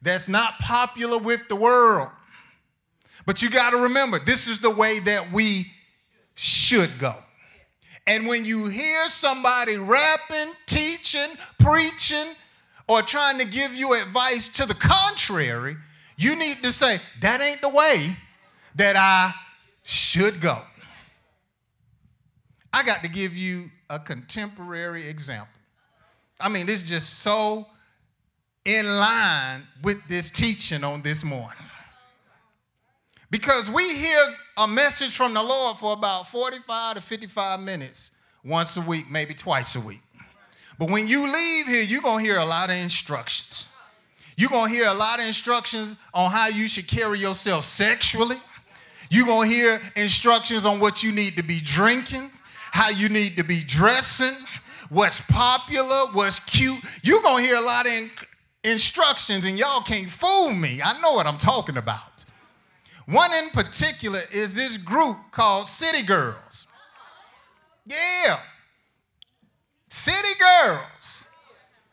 that's 0.00 0.28
not 0.28 0.58
popular 0.60 1.18
with 1.18 1.48
the 1.48 1.56
world. 1.56 2.08
But 3.26 3.42
you 3.42 3.50
got 3.50 3.70
to 3.70 3.78
remember, 3.78 4.18
this 4.18 4.46
is 4.46 4.60
the 4.60 4.70
way 4.70 4.98
that 5.00 5.30
we 5.32 5.66
should 6.34 6.90
go. 6.98 7.14
And 8.06 8.26
when 8.26 8.44
you 8.44 8.68
hear 8.68 9.08
somebody 9.08 9.76
rapping, 9.76 10.54
teaching, 10.66 11.28
preaching, 11.58 12.34
or 12.88 13.02
trying 13.02 13.38
to 13.38 13.46
give 13.46 13.74
you 13.74 13.92
advice 13.92 14.48
to 14.48 14.66
the 14.66 14.74
contrary, 14.74 15.76
you 16.20 16.36
need 16.36 16.56
to 16.62 16.70
say, 16.70 16.98
that 17.22 17.40
ain't 17.40 17.62
the 17.62 17.70
way 17.70 18.14
that 18.74 18.94
I 18.94 19.32
should 19.84 20.40
go. 20.40 20.58
I 22.72 22.82
got 22.82 23.02
to 23.02 23.08
give 23.08 23.34
you 23.34 23.70
a 23.88 23.98
contemporary 23.98 25.08
example. 25.08 25.48
I 26.38 26.50
mean, 26.50 26.66
this 26.66 26.82
is 26.82 26.88
just 26.88 27.20
so 27.20 27.66
in 28.66 28.86
line 28.86 29.62
with 29.82 30.06
this 30.08 30.28
teaching 30.28 30.84
on 30.84 31.00
this 31.00 31.24
morning. 31.24 31.56
Because 33.30 33.70
we 33.70 33.94
hear 33.94 34.34
a 34.58 34.68
message 34.68 35.16
from 35.16 35.32
the 35.32 35.42
Lord 35.42 35.78
for 35.78 35.94
about 35.94 36.28
45 36.28 36.96
to 36.96 37.00
55 37.00 37.60
minutes 37.60 38.10
once 38.44 38.76
a 38.76 38.82
week, 38.82 39.10
maybe 39.10 39.32
twice 39.32 39.74
a 39.74 39.80
week. 39.80 40.02
But 40.78 40.90
when 40.90 41.06
you 41.06 41.22
leave 41.22 41.66
here, 41.66 41.82
you're 41.82 42.02
going 42.02 42.18
to 42.18 42.30
hear 42.30 42.38
a 42.38 42.44
lot 42.44 42.68
of 42.68 42.76
instructions. 42.76 43.68
You're 44.40 44.48
going 44.48 44.70
to 44.70 44.74
hear 44.74 44.86
a 44.86 44.94
lot 44.94 45.20
of 45.20 45.26
instructions 45.26 45.98
on 46.14 46.30
how 46.30 46.48
you 46.48 46.66
should 46.66 46.88
carry 46.88 47.18
yourself 47.18 47.62
sexually. 47.62 48.36
You're 49.10 49.26
going 49.26 49.50
to 49.50 49.54
hear 49.54 49.82
instructions 49.96 50.64
on 50.64 50.80
what 50.80 51.02
you 51.02 51.12
need 51.12 51.36
to 51.36 51.42
be 51.42 51.60
drinking, 51.62 52.30
how 52.72 52.88
you 52.88 53.10
need 53.10 53.36
to 53.36 53.44
be 53.44 53.60
dressing, 53.66 54.34
what's 54.88 55.20
popular, 55.28 56.06
what's 56.14 56.40
cute. 56.40 56.80
You're 57.02 57.20
going 57.20 57.42
to 57.42 57.50
hear 57.50 57.58
a 57.58 57.60
lot 57.60 57.84
of 57.84 57.92
in- 57.92 58.10
instructions, 58.64 59.44
and 59.44 59.58
y'all 59.58 59.82
can't 59.82 60.08
fool 60.08 60.54
me. 60.54 60.80
I 60.82 60.98
know 61.02 61.12
what 61.12 61.26
I'm 61.26 61.36
talking 61.36 61.76
about. 61.76 62.24
One 63.04 63.34
in 63.34 63.50
particular 63.50 64.20
is 64.32 64.54
this 64.54 64.78
group 64.78 65.18
called 65.32 65.68
City 65.68 66.02
Girls. 66.06 66.66
Yeah. 67.84 68.38
City 69.90 70.40
Girls. 70.40 71.24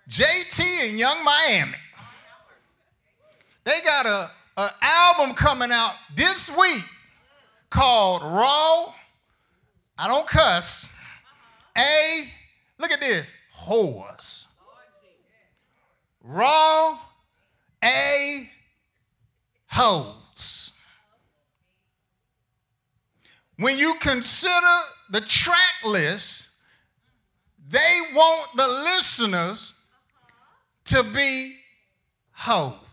JT 0.07 0.91
and 0.91 0.97
Yung 0.97 1.25
Miami. 1.25 1.75
They 3.67 3.81
got 3.83 4.05
a, 4.05 4.31
a 4.55 4.69
album 4.81 5.35
coming 5.35 5.73
out 5.73 5.91
this 6.15 6.49
week 6.49 6.85
called 7.69 8.23
Raw. 8.23 8.93
I 9.97 10.07
don't 10.07 10.25
cuss. 10.25 10.87
A, 11.77 12.23
look 12.79 12.93
at 12.93 13.01
this, 13.01 13.33
whores. 13.59 14.45
Raw, 16.23 16.97
A, 17.83 18.49
hoes. 19.69 20.71
When 23.57 23.77
you 23.77 23.95
consider 23.99 24.77
the 25.09 25.19
track 25.19 25.57
list, 25.83 26.47
they 27.67 27.99
want 28.15 28.47
the 28.55 28.65
listeners 28.65 29.73
to 30.85 31.03
be 31.03 31.57
hoes. 32.31 32.86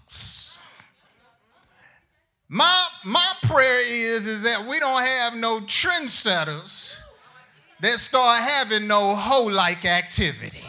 My, 2.54 2.86
my 3.04 3.32
prayer 3.42 3.80
is, 3.80 4.28
is 4.28 4.42
that 4.44 4.64
we 4.64 4.78
don't 4.78 5.02
have 5.02 5.34
no 5.34 5.58
trendsetters 5.62 6.94
that 7.80 7.98
start 7.98 8.44
having 8.44 8.86
no 8.86 9.16
hoe 9.16 9.46
like 9.46 9.84
activity. 9.84 10.62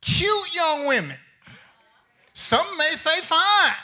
Cute 0.00 0.54
young 0.56 0.86
women. 0.88 1.16
Some 2.34 2.66
may 2.76 2.90
say 2.90 3.20
fine. 3.20 3.76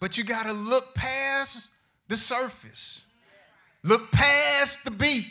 But 0.00 0.16
you 0.16 0.24
got 0.24 0.46
to 0.46 0.54
look 0.54 0.94
past 0.94 1.68
the 2.08 2.16
surface, 2.16 3.04
look 3.84 4.10
past 4.10 4.78
the 4.86 4.90
beat. 4.90 5.26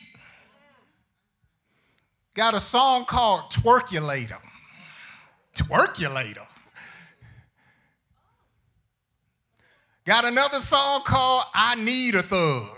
Got 2.34 2.54
a 2.54 2.60
song 2.60 3.06
called 3.06 3.52
Twerkulator. 3.52 4.38
Twerkulator. 5.56 6.48
Got 10.06 10.26
another 10.26 10.60
song 10.60 11.02
called 11.06 11.44
I 11.54 11.76
Need 11.76 12.16
a 12.16 12.24
Thug. 12.24 12.70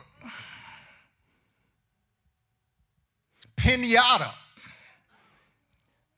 Pinata. 3.56 4.32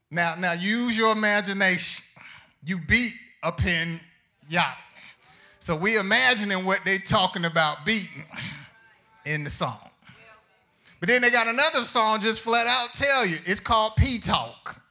Now, 0.10 0.36
now 0.36 0.54
use 0.54 0.98
your 0.98 1.12
imagination. 1.12 2.06
You 2.66 2.80
beat 2.80 3.12
a 3.44 3.52
pinata. 3.52 4.74
So 5.60 5.76
we 5.76 5.98
imagining 5.98 6.66
what 6.66 6.80
they 6.86 6.98
talking 6.98 7.46
about 7.46 7.86
beating 7.86 8.24
in 9.26 9.44
the 9.44 9.50
song. 9.50 9.80
But 11.06 11.12
then 11.12 11.22
they 11.22 11.30
got 11.30 11.48
another 11.48 11.82
song 11.82 12.20
just 12.20 12.42
flat 12.42 12.66
out 12.66 12.92
tell 12.96 13.28
you 13.28 13.38
it's 13.46 13.60
called 13.60 13.96
P 13.96 14.18
Talk. 14.18 14.82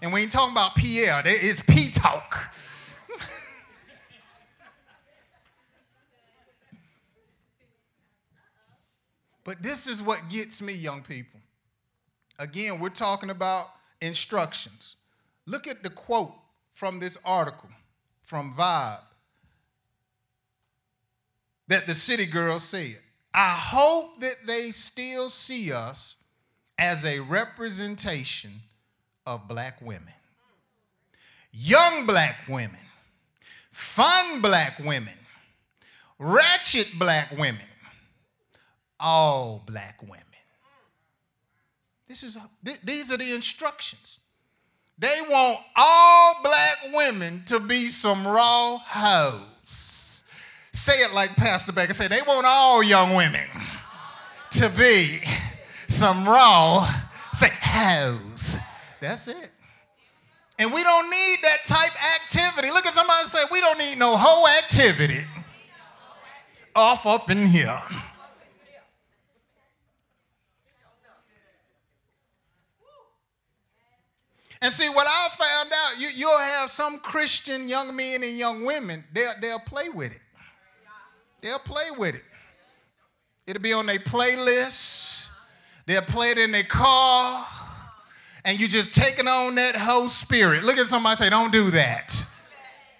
And 0.00 0.10
we 0.10 0.22
ain't 0.22 0.32
talking 0.32 0.52
about 0.52 0.74
PL, 0.74 1.20
it's 1.26 1.60
P 1.60 1.90
Talk. 1.92 2.50
but 9.44 9.62
this 9.62 9.86
is 9.86 10.00
what 10.00 10.30
gets 10.30 10.62
me, 10.62 10.72
young 10.72 11.02
people. 11.02 11.40
Again, 12.38 12.80
we're 12.80 12.88
talking 12.88 13.28
about 13.28 13.66
instructions. 14.00 14.96
Look 15.44 15.66
at 15.66 15.82
the 15.82 15.90
quote 15.90 16.32
from 16.72 17.00
this 17.00 17.18
article 17.22 17.68
from 18.22 18.54
Vibe 18.54 19.02
that 21.68 21.86
the 21.86 21.94
city 21.94 22.24
girl 22.24 22.58
said. 22.58 22.96
I 23.34 23.50
hope 23.50 24.20
that 24.20 24.46
they 24.46 24.70
still 24.70 25.28
see 25.28 25.72
us 25.72 26.14
as 26.78 27.04
a 27.04 27.18
representation 27.18 28.52
of 29.26 29.48
black 29.48 29.80
women. 29.80 30.12
Young 31.52 32.06
black 32.06 32.36
women, 32.48 32.80
fun 33.72 34.40
black 34.40 34.78
women, 34.78 35.14
ratchet 36.18 36.88
black 36.98 37.32
women, 37.32 37.66
all 39.00 39.62
black 39.66 40.00
women. 40.02 40.20
This 42.08 42.22
is 42.22 42.36
these 42.84 43.10
are 43.10 43.16
the 43.16 43.34
instructions. 43.34 44.20
They 44.96 45.18
want 45.28 45.58
all 45.74 46.36
black 46.42 46.76
women 46.92 47.42
to 47.46 47.58
be 47.58 47.88
some 47.88 48.24
raw 48.24 48.78
hoes. 48.78 49.53
Say 50.74 50.94
it 51.04 51.14
like 51.14 51.36
Pastor 51.36 51.72
Baker 51.72 51.94
said. 51.94 52.10
They 52.10 52.20
want 52.26 52.46
all 52.46 52.82
young 52.82 53.14
women 53.14 53.46
to 54.50 54.68
be 54.76 55.20
some 55.86 56.26
raw, 56.26 56.84
say 57.32 57.48
hoes. 57.62 58.58
That's 59.00 59.28
it. 59.28 59.50
And 60.58 60.72
we 60.72 60.82
don't 60.82 61.08
need 61.08 61.36
that 61.42 61.58
type 61.64 61.92
activity. 62.16 62.68
Look 62.68 62.86
at 62.86 62.92
somebody 62.92 63.24
say, 63.26 63.38
we 63.52 63.60
don't 63.60 63.78
need 63.78 63.98
no 63.98 64.16
whole 64.16 64.48
activity 64.48 65.24
off 66.74 67.06
up 67.06 67.30
in 67.30 67.46
here. 67.46 67.80
And 74.60 74.72
see, 74.72 74.88
what 74.88 75.06
I 75.06 75.28
found 75.30 75.72
out, 75.72 76.00
you, 76.00 76.08
you'll 76.14 76.38
have 76.38 76.70
some 76.70 76.98
Christian 76.98 77.68
young 77.68 77.94
men 77.94 78.24
and 78.24 78.36
young 78.36 78.64
women, 78.64 79.04
they'll, 79.12 79.32
they'll 79.40 79.58
play 79.60 79.88
with 79.88 80.12
it. 80.12 80.20
They'll 81.44 81.58
play 81.58 81.90
with 81.98 82.14
it. 82.14 82.22
It'll 83.46 83.60
be 83.60 83.74
on 83.74 83.84
their 83.84 83.98
playlist. 83.98 85.28
They'll 85.84 86.00
play 86.00 86.30
it 86.30 86.38
in 86.38 86.52
their 86.52 86.62
car. 86.62 87.46
And 88.46 88.58
you're 88.58 88.70
just 88.70 88.94
taking 88.94 89.28
on 89.28 89.54
that 89.56 89.76
whole 89.76 90.08
spirit. 90.08 90.64
Look 90.64 90.78
at 90.78 90.86
somebody 90.86 91.16
say, 91.16 91.28
don't 91.28 91.52
do 91.52 91.70
that. 91.72 92.26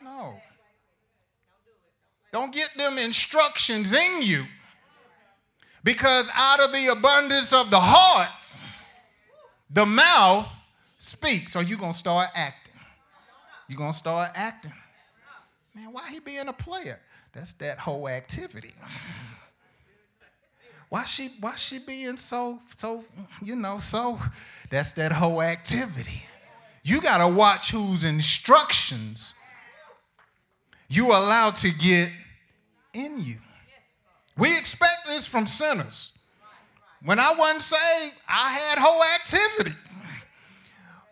No. 0.03 0.35
Don't 2.35 2.53
get 2.53 2.69
them 2.77 2.99
instructions 2.99 3.95
in 3.95 4.21
you. 4.21 4.45
Because 5.83 6.29
out 6.35 6.61
of 6.61 6.71
the 6.71 6.89
abundance 6.89 7.51
of 7.55 7.71
the 7.71 7.81
heart, 7.81 8.29
the 9.71 9.87
mouth 9.87 10.47
speaks, 10.99 11.57
or 11.57 11.63
you're 11.63 11.79
going 11.79 11.93
to 11.93 11.99
start 11.99 12.29
acting. 12.35 12.75
You're 13.69 13.79
going 13.79 13.93
to 13.93 13.99
start 13.99 14.33
acting. 14.35 14.75
Man, 15.75 15.93
why 15.93 16.11
he 16.11 16.21
being 16.21 16.47
a 16.49 16.53
player? 16.53 17.01
That's 17.35 17.53
that 17.55 17.79
whole 17.79 18.09
activity. 18.09 18.73
Why 20.89 21.05
she 21.05 21.31
why 21.41 21.57
she 21.57 21.81
being 21.81 22.17
so 22.17 22.61
so 22.77 23.05
you 23.43 23.57
know 23.57 23.79
so 23.81 24.21
that's 24.71 24.93
that 24.93 25.13
whole 25.13 25.43
activity. 25.43 26.23
You 26.85 27.01
got 27.01 27.19
to 27.19 27.29
watch 27.29 27.71
whose 27.71 28.05
instructions 28.05 29.35
you 30.89 31.09
allow 31.09 31.51
to 31.51 31.73
get 31.73 32.11
in 32.93 33.21
you. 33.21 33.39
We 34.37 34.57
expect 34.57 35.07
this 35.07 35.27
from 35.27 35.47
sinners. 35.47 36.13
When 37.05 37.19
I 37.19 37.33
wasn't 37.37 37.63
saved, 37.63 38.15
I 38.29 38.53
had 38.53 38.79
whole 38.79 39.03
activity. 39.21 39.77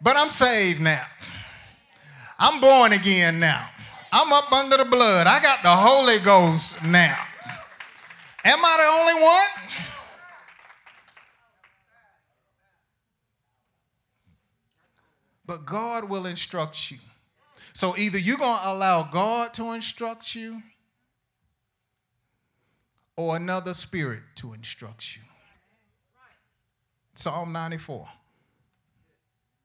But 0.01 0.17
I'm 0.17 0.31
saved 0.31 0.81
now. 0.81 1.05
I'm 2.39 2.61
born 2.61 2.93
again 2.93 3.41
now. 3.41 3.69
I'm 4.15 4.31
up 4.31 4.53
under 4.53 4.77
the 4.77 4.85
blood. 4.85 5.27
I 5.27 5.41
got 5.41 5.63
the 5.63 5.75
Holy 5.75 6.19
Ghost 6.19 6.83
now. 6.85 7.17
Am 8.45 8.59
I 8.63 8.77
the 8.77 8.85
only 9.01 9.23
one? 9.25 9.73
But 15.47 15.65
God 15.65 16.11
will 16.11 16.27
instruct 16.27 16.91
you. 16.91 16.99
So 17.73 17.97
either 17.97 18.19
you're 18.19 18.37
going 18.37 18.59
to 18.59 18.69
allow 18.71 19.03
God 19.11 19.55
to 19.55 19.73
instruct 19.73 20.35
you 20.35 20.63
or 23.17 23.37
another 23.37 23.73
spirit 23.73 24.21
to 24.37 24.53
instruct 24.53 25.17
you. 25.17 25.23
Psalm 27.15 27.53
94. 27.53 28.07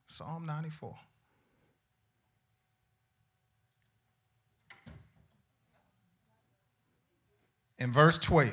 Psalm 0.07 0.45
94. 0.45 0.95
In 7.79 7.91
verse 7.91 8.17
12. 8.17 8.51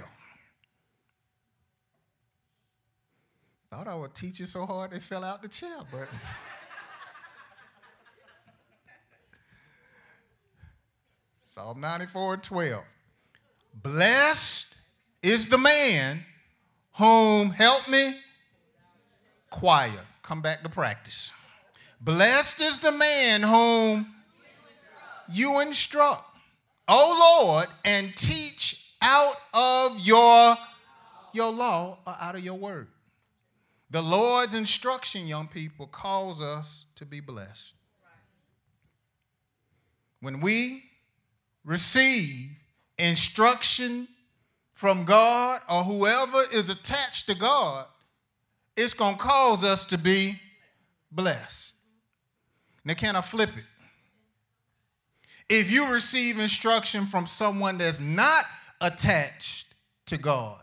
Thought 3.71 3.89
I 3.89 3.95
would 3.97 4.15
teach 4.15 4.41
it 4.41 4.47
so 4.47 4.67
hard 4.67 4.91
they 4.93 5.01
fell 5.01 5.25
out 5.25 5.43
the 5.43 5.49
chair, 5.49 5.79
but. 5.91 6.09
Psalm 11.43 11.81
94 11.81 12.35
and 12.35 12.43
12. 12.43 12.85
Blessed 13.83 14.75
is 15.23 15.47
the 15.47 15.59
man 15.59 16.21
whom, 16.93 17.51
help 17.51 17.89
me, 17.89 18.17
choir. 19.51 19.91
Come 20.23 20.41
back 20.43 20.63
to 20.63 20.69
practice. 20.69 21.33
Blessed 22.01 22.61
is 22.61 22.79
the 22.79 22.93
man 22.93 23.43
whom 23.43 24.07
you 25.33 25.61
instruct, 25.61 26.23
O 26.87 27.47
Lord, 27.47 27.67
and 27.85 28.15
teach 28.15 28.84
out 29.05 29.37
of 29.53 30.01
your, 30.01 30.57
your 31.35 31.53
law 31.53 31.99
or 32.07 32.15
out 32.19 32.35
of 32.35 32.43
your 32.43 32.55
word. 32.55 32.89
The 33.91 34.01
Lord's 34.01 34.55
instruction, 34.55 35.27
young 35.27 35.47
people, 35.47 35.87
calls 35.87 36.41
us 36.41 36.87
to 36.97 37.05
be 37.05 37.21
blessed. 37.21 37.75
When 40.21 40.41
we 40.41 40.83
receive 41.65 42.49
instruction 42.99 44.09
from 44.73 45.05
God 45.05 45.61
or 45.69 45.85
whoever 45.85 46.39
is 46.53 46.71
attached 46.71 47.27
to 47.27 47.35
God, 47.35 47.85
it's 48.77 48.95
going 48.95 49.17
to 49.17 49.21
cause 49.21 49.63
us 49.63 49.85
to 49.87 49.99
be 49.99 50.35
blessed. 51.13 51.75
Now, 52.85 52.95
can 52.95 53.17
I 53.17 53.21
flip 53.21 53.51
it? 53.57 53.65
If 55.49 55.71
you 55.71 55.93
receive 55.93 56.39
instruction 56.39 57.07
from 57.07 57.27
someone 57.27 57.77
that's 57.79 58.01
not 58.01 58.45
attached 58.85 59.67
to 60.07 60.19
God, 60.19 60.61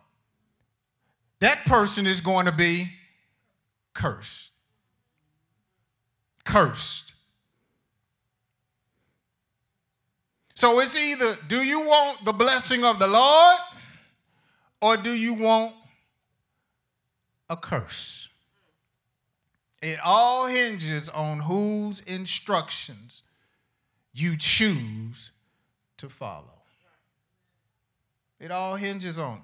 that 1.39 1.65
person 1.65 2.05
is 2.05 2.21
going 2.21 2.45
to 2.45 2.51
be 2.51 2.85
cursed. 3.93 4.51
Cursed. 6.45 7.13
So 10.53 10.79
it's 10.79 10.95
either 10.95 11.35
do 11.47 11.57
you 11.57 11.81
want 11.81 12.23
the 12.23 12.33
blessing 12.33 12.83
of 12.85 12.99
the 12.99 13.07
Lord 13.07 13.57
or 14.79 14.97
do 14.97 15.11
you 15.11 15.33
want 15.33 15.73
a 17.49 17.57
curse? 17.57 18.29
It 19.81 19.97
all 20.05 20.45
hinges 20.45 21.09
on 21.09 21.39
whose 21.39 22.01
instructions 22.01 23.23
you 24.13 24.37
choose 24.37 25.31
to 25.97 26.09
follow. 26.09 26.60
It 28.41 28.49
all 28.49 28.75
hinges 28.75 29.19
on 29.19 29.37
it. 29.37 29.43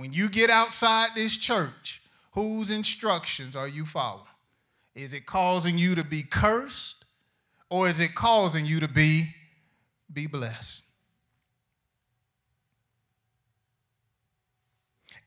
When 0.00 0.12
you 0.14 0.30
get 0.30 0.48
outside 0.48 1.10
this 1.14 1.36
church, 1.36 2.02
whose 2.32 2.70
instructions 2.70 3.54
are 3.54 3.68
you 3.68 3.84
following? 3.84 4.24
Is 4.94 5.12
it 5.12 5.26
causing 5.26 5.76
you 5.76 5.94
to 5.94 6.02
be 6.02 6.22
cursed 6.22 7.04
or 7.68 7.88
is 7.88 8.00
it 8.00 8.14
causing 8.14 8.64
you 8.64 8.80
to 8.80 8.88
be, 8.88 9.26
be 10.10 10.26
blessed? 10.26 10.82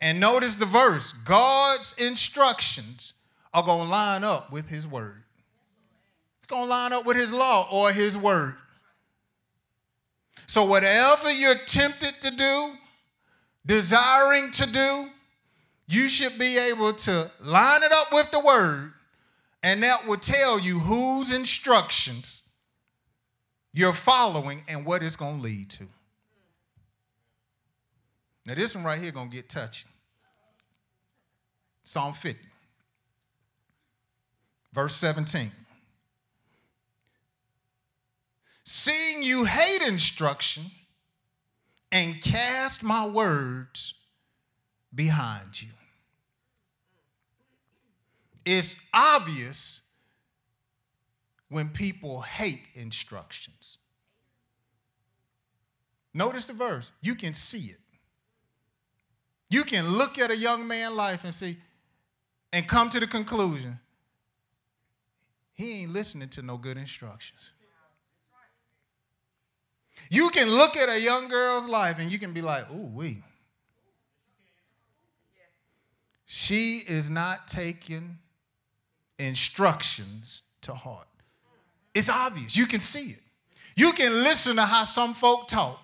And 0.02 0.20
notice 0.20 0.56
the 0.56 0.66
verse 0.66 1.12
God's 1.12 1.94
instructions 2.00 3.14
are 3.54 3.64
going 3.64 3.86
to 3.86 3.90
line 3.90 4.24
up 4.24 4.52
with 4.52 4.68
His 4.68 4.88
word. 4.88 5.24
It's 6.40 6.48
going 6.48 6.64
to 6.64 6.70
line 6.70 6.92
up 6.92 7.06
with 7.06 7.18
His 7.18 7.32
law 7.32 7.68
or 7.72 7.92
His 7.92 8.18
word. 8.18 8.56
So, 10.48 10.66
whatever 10.66 11.32
you're 11.32 11.56
tempted 11.56 12.22
to 12.22 12.32
do, 12.36 12.72
desiring 13.66 14.52
to 14.52 14.72
do, 14.72 15.10
you 15.88 16.10
should 16.10 16.38
be 16.38 16.58
able 16.58 16.94
to 16.94 17.32
line 17.42 17.84
it 17.84 17.92
up 17.92 18.12
with 18.12 18.32
the 18.32 18.40
word 18.40 18.94
and 19.66 19.82
that 19.82 20.06
will 20.06 20.18
tell 20.18 20.60
you 20.60 20.78
whose 20.78 21.32
instructions 21.32 22.44
you're 23.74 23.94
following 23.94 24.64
and 24.68 24.86
what 24.86 25.02
it's 25.02 25.16
going 25.16 25.38
to 25.38 25.42
lead 25.42 25.72
to. 25.72 25.88
Now, 28.46 28.54
this 28.54 28.76
one 28.76 28.84
right 28.84 29.00
here 29.00 29.12
going 29.12 29.32
to 29.32 29.36
get 29.36 29.50
touchy. 29.50 29.88
Psalm 31.84 32.14
50, 32.14 32.40
verse 34.72 34.96
17. 34.96 35.52
Seeing 38.66 39.24
you 39.24 39.46
hate 39.46 39.88
instruction 39.88 40.66
and 41.92 42.22
cast 42.22 42.84
my 42.84 43.08
words 43.08 43.94
behind 44.94 45.62
you 45.62 45.70
it's 48.46 48.76
obvious 48.94 49.82
when 51.50 51.70
people 51.70 52.22
hate 52.22 52.62
instructions. 52.76 53.80
Notice 56.14 56.46
the 56.46 56.54
verse. 56.54 56.92
You 57.02 57.16
can 57.16 57.34
see 57.34 57.72
it. 57.72 57.80
You 59.50 59.64
can 59.64 59.88
look 59.88 60.20
at 60.20 60.32
a 60.32 60.38
young 60.38 60.68
man's 60.68 60.94
life 60.94 61.24
and 61.24 61.34
see, 61.34 61.58
and 62.54 62.68
come 62.68 62.90
to 62.92 63.00
the 63.00 63.08
conclusion 63.08 63.80
he 65.54 65.82
ain't 65.82 65.92
listening 65.92 66.30
to 66.30 66.42
no 66.42 66.58
good 66.58 66.78
instructions. 66.78 67.52
You 70.10 70.30
can 70.30 70.50
look 70.50 70.76
at 70.76 70.90
a 70.90 71.00
young 71.00 71.28
girl's 71.28 71.68
life 71.68 71.98
and 72.00 72.12
you 72.12 72.20
can 72.20 72.34
be 72.34 72.42
like, 72.42 72.70
ooh, 72.72 72.88
wee. 72.94 73.24
She 76.26 76.80
is 76.88 77.10
not 77.10 77.48
taking 77.48 78.18
instructions 79.20 80.42
to 80.62 80.74
heart. 80.74 81.08
It's 81.94 82.10
obvious. 82.10 82.58
You 82.58 82.66
can 82.66 82.80
see 82.80 83.12
it. 83.12 83.22
You 83.76 83.92
can 83.92 84.12
listen 84.12 84.56
to 84.58 84.64
how 84.64 84.84
some 84.84 85.14
folk 85.14 85.48
talk. 85.48 85.80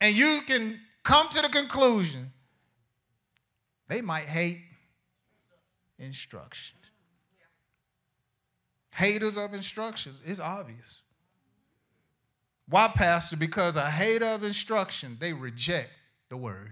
And 0.00 0.14
you 0.14 0.40
can 0.46 0.80
come 1.02 1.28
to 1.30 1.40
the 1.40 1.48
conclusion 1.48 2.32
they 3.88 4.00
might 4.00 4.24
hate 4.24 4.60
instructions. 5.98 6.80
Haters 8.90 9.36
of 9.36 9.54
instructions, 9.54 10.20
it's 10.24 10.40
obvious. 10.40 11.00
Why, 12.68 12.88
Pastor? 12.88 13.36
Because 13.36 13.76
a 13.76 13.88
hater 13.88 14.24
of 14.24 14.42
instruction, 14.42 15.16
they 15.20 15.32
reject 15.32 15.90
the 16.30 16.36
word. 16.36 16.70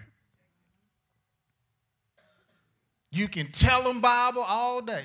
You 3.11 3.28
can 3.28 3.52
tell 3.52 3.83
them 3.83 4.00
Bible 4.00 4.42
all 4.46 4.81
day, 4.81 5.05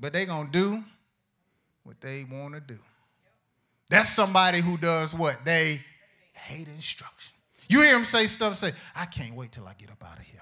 but 0.00 0.12
they're 0.12 0.24
going 0.24 0.50
to 0.50 0.52
do 0.52 0.84
what 1.84 2.00
they 2.00 2.24
want 2.24 2.54
to 2.54 2.60
do. 2.60 2.78
That's 3.90 4.08
somebody 4.08 4.60
who 4.60 4.78
does 4.78 5.12
what? 5.12 5.44
They 5.44 5.80
hate 6.32 6.68
instruction. 6.68 7.34
You 7.68 7.82
hear 7.82 7.92
them 7.92 8.06
say 8.06 8.26
stuff, 8.26 8.56
say, 8.56 8.72
I 8.96 9.04
can't 9.04 9.34
wait 9.34 9.52
till 9.52 9.66
I 9.66 9.74
get 9.74 9.90
up 9.90 10.02
out 10.02 10.18
of 10.18 10.24
here. 10.24 10.40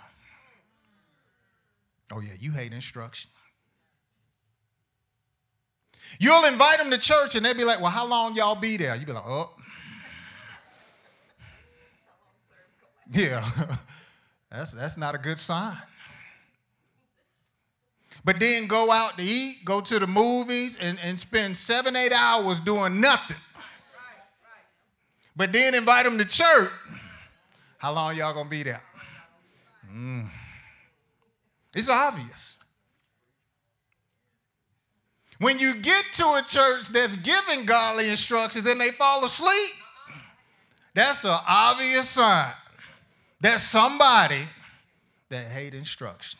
Oh, 2.12 2.20
yeah, 2.20 2.34
you 2.38 2.52
hate 2.52 2.72
instruction. 2.72 3.30
You'll 6.18 6.44
invite 6.44 6.78
them 6.78 6.90
to 6.90 6.98
church 6.98 7.34
and 7.34 7.44
they'll 7.44 7.54
be 7.54 7.64
like, 7.64 7.80
Well, 7.80 7.90
how 7.90 8.06
long 8.06 8.34
y'all 8.34 8.54
be 8.54 8.76
there? 8.76 8.94
You'll 8.96 9.06
be 9.06 9.12
like, 9.12 9.24
Oh. 9.26 9.50
Yeah, 13.12 13.44
that's, 14.50 14.72
that's 14.72 14.96
not 14.96 15.14
a 15.16 15.18
good 15.18 15.38
sign 15.38 15.76
but 18.24 18.38
then 18.38 18.66
go 18.66 18.90
out 18.90 19.16
to 19.18 19.24
eat, 19.24 19.64
go 19.64 19.80
to 19.80 19.98
the 19.98 20.06
movies, 20.06 20.78
and, 20.80 20.98
and 21.02 21.18
spend 21.18 21.56
seven, 21.56 21.96
eight 21.96 22.12
hours 22.12 22.60
doing 22.60 23.00
nothing. 23.00 23.36
But 25.36 25.52
then 25.52 25.74
invite 25.74 26.04
them 26.04 26.18
to 26.18 26.24
church. 26.26 26.70
How 27.78 27.92
long 27.92 28.14
y'all 28.16 28.34
gonna 28.34 28.50
be 28.50 28.62
there? 28.62 28.82
Mm. 29.90 30.28
It's 31.74 31.88
obvious. 31.88 32.56
When 35.40 35.58
you 35.58 35.74
get 35.76 36.04
to 36.14 36.24
a 36.24 36.42
church 36.46 36.88
that's 36.88 37.16
giving 37.16 37.64
godly 37.64 38.10
instructions 38.10 38.68
and 38.68 38.78
they 38.78 38.90
fall 38.90 39.24
asleep, 39.24 39.70
that's 40.94 41.24
an 41.24 41.38
obvious 41.48 42.10
sign 42.10 42.52
that 43.40 43.60
somebody 43.60 44.42
that 45.30 45.46
hate 45.46 45.72
instruction. 45.72 46.38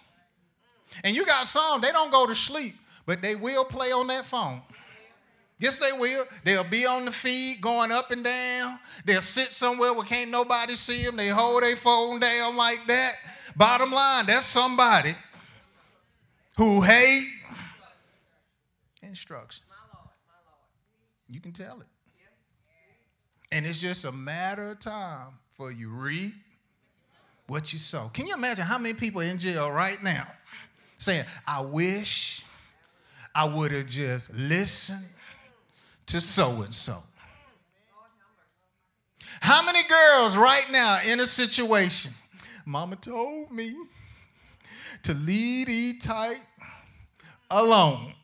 And 1.02 1.16
you 1.16 1.24
got 1.24 1.46
some, 1.46 1.80
they 1.80 1.92
don't 1.92 2.10
go 2.10 2.26
to 2.26 2.34
sleep, 2.34 2.74
but 3.06 3.22
they 3.22 3.36
will 3.36 3.64
play 3.64 3.90
on 3.90 4.06
that 4.08 4.26
phone. 4.26 4.60
Yes, 5.58 5.78
they 5.78 5.92
will. 5.92 6.24
They'll 6.44 6.64
be 6.64 6.84
on 6.84 7.06
the 7.06 7.12
feed 7.12 7.60
going 7.62 7.92
up 7.92 8.10
and 8.10 8.22
down. 8.22 8.78
They'll 9.06 9.22
sit 9.22 9.48
somewhere 9.48 9.94
where 9.94 10.04
can't 10.04 10.30
nobody 10.30 10.74
see 10.74 11.04
them. 11.04 11.16
They 11.16 11.28
hold 11.28 11.62
their 11.62 11.76
phone 11.76 12.20
down 12.20 12.56
like 12.56 12.80
that. 12.86 13.14
Bottom 13.56 13.92
line, 13.92 14.26
that's 14.26 14.46
somebody 14.46 15.14
who 16.56 16.82
hate 16.82 17.28
instruction. 19.10 19.64
You 21.28 21.40
can 21.40 21.52
tell 21.52 21.80
it. 21.80 21.86
And 23.52 23.66
it's 23.66 23.78
just 23.78 24.04
a 24.04 24.12
matter 24.12 24.70
of 24.70 24.78
time 24.78 25.32
for 25.56 25.70
you 25.70 25.90
reap 25.90 26.32
what 27.46 27.72
you 27.72 27.78
sow. 27.78 28.08
Can 28.14 28.26
you 28.26 28.34
imagine 28.34 28.64
how 28.64 28.78
many 28.78 28.94
people 28.94 29.20
in 29.20 29.38
jail 29.38 29.70
right 29.70 30.02
now 30.02 30.26
saying, 30.98 31.24
I 31.46 31.60
wish 31.60 32.44
I 33.34 33.44
would 33.44 33.72
have 33.72 33.86
just 33.86 34.32
listened 34.32 35.04
to 36.06 36.20
so 36.20 36.62
and 36.62 36.72
so? 36.72 36.98
How 39.40 39.64
many 39.64 39.80
girls 39.88 40.36
right 40.36 40.66
now 40.70 41.00
in 41.04 41.20
a 41.20 41.26
situation, 41.26 42.12
mama 42.64 42.96
told 42.96 43.50
me 43.50 43.74
to 45.02 45.14
lead 45.14 45.68
E 45.68 45.98
tight 45.98 46.40
alone. 47.50 48.14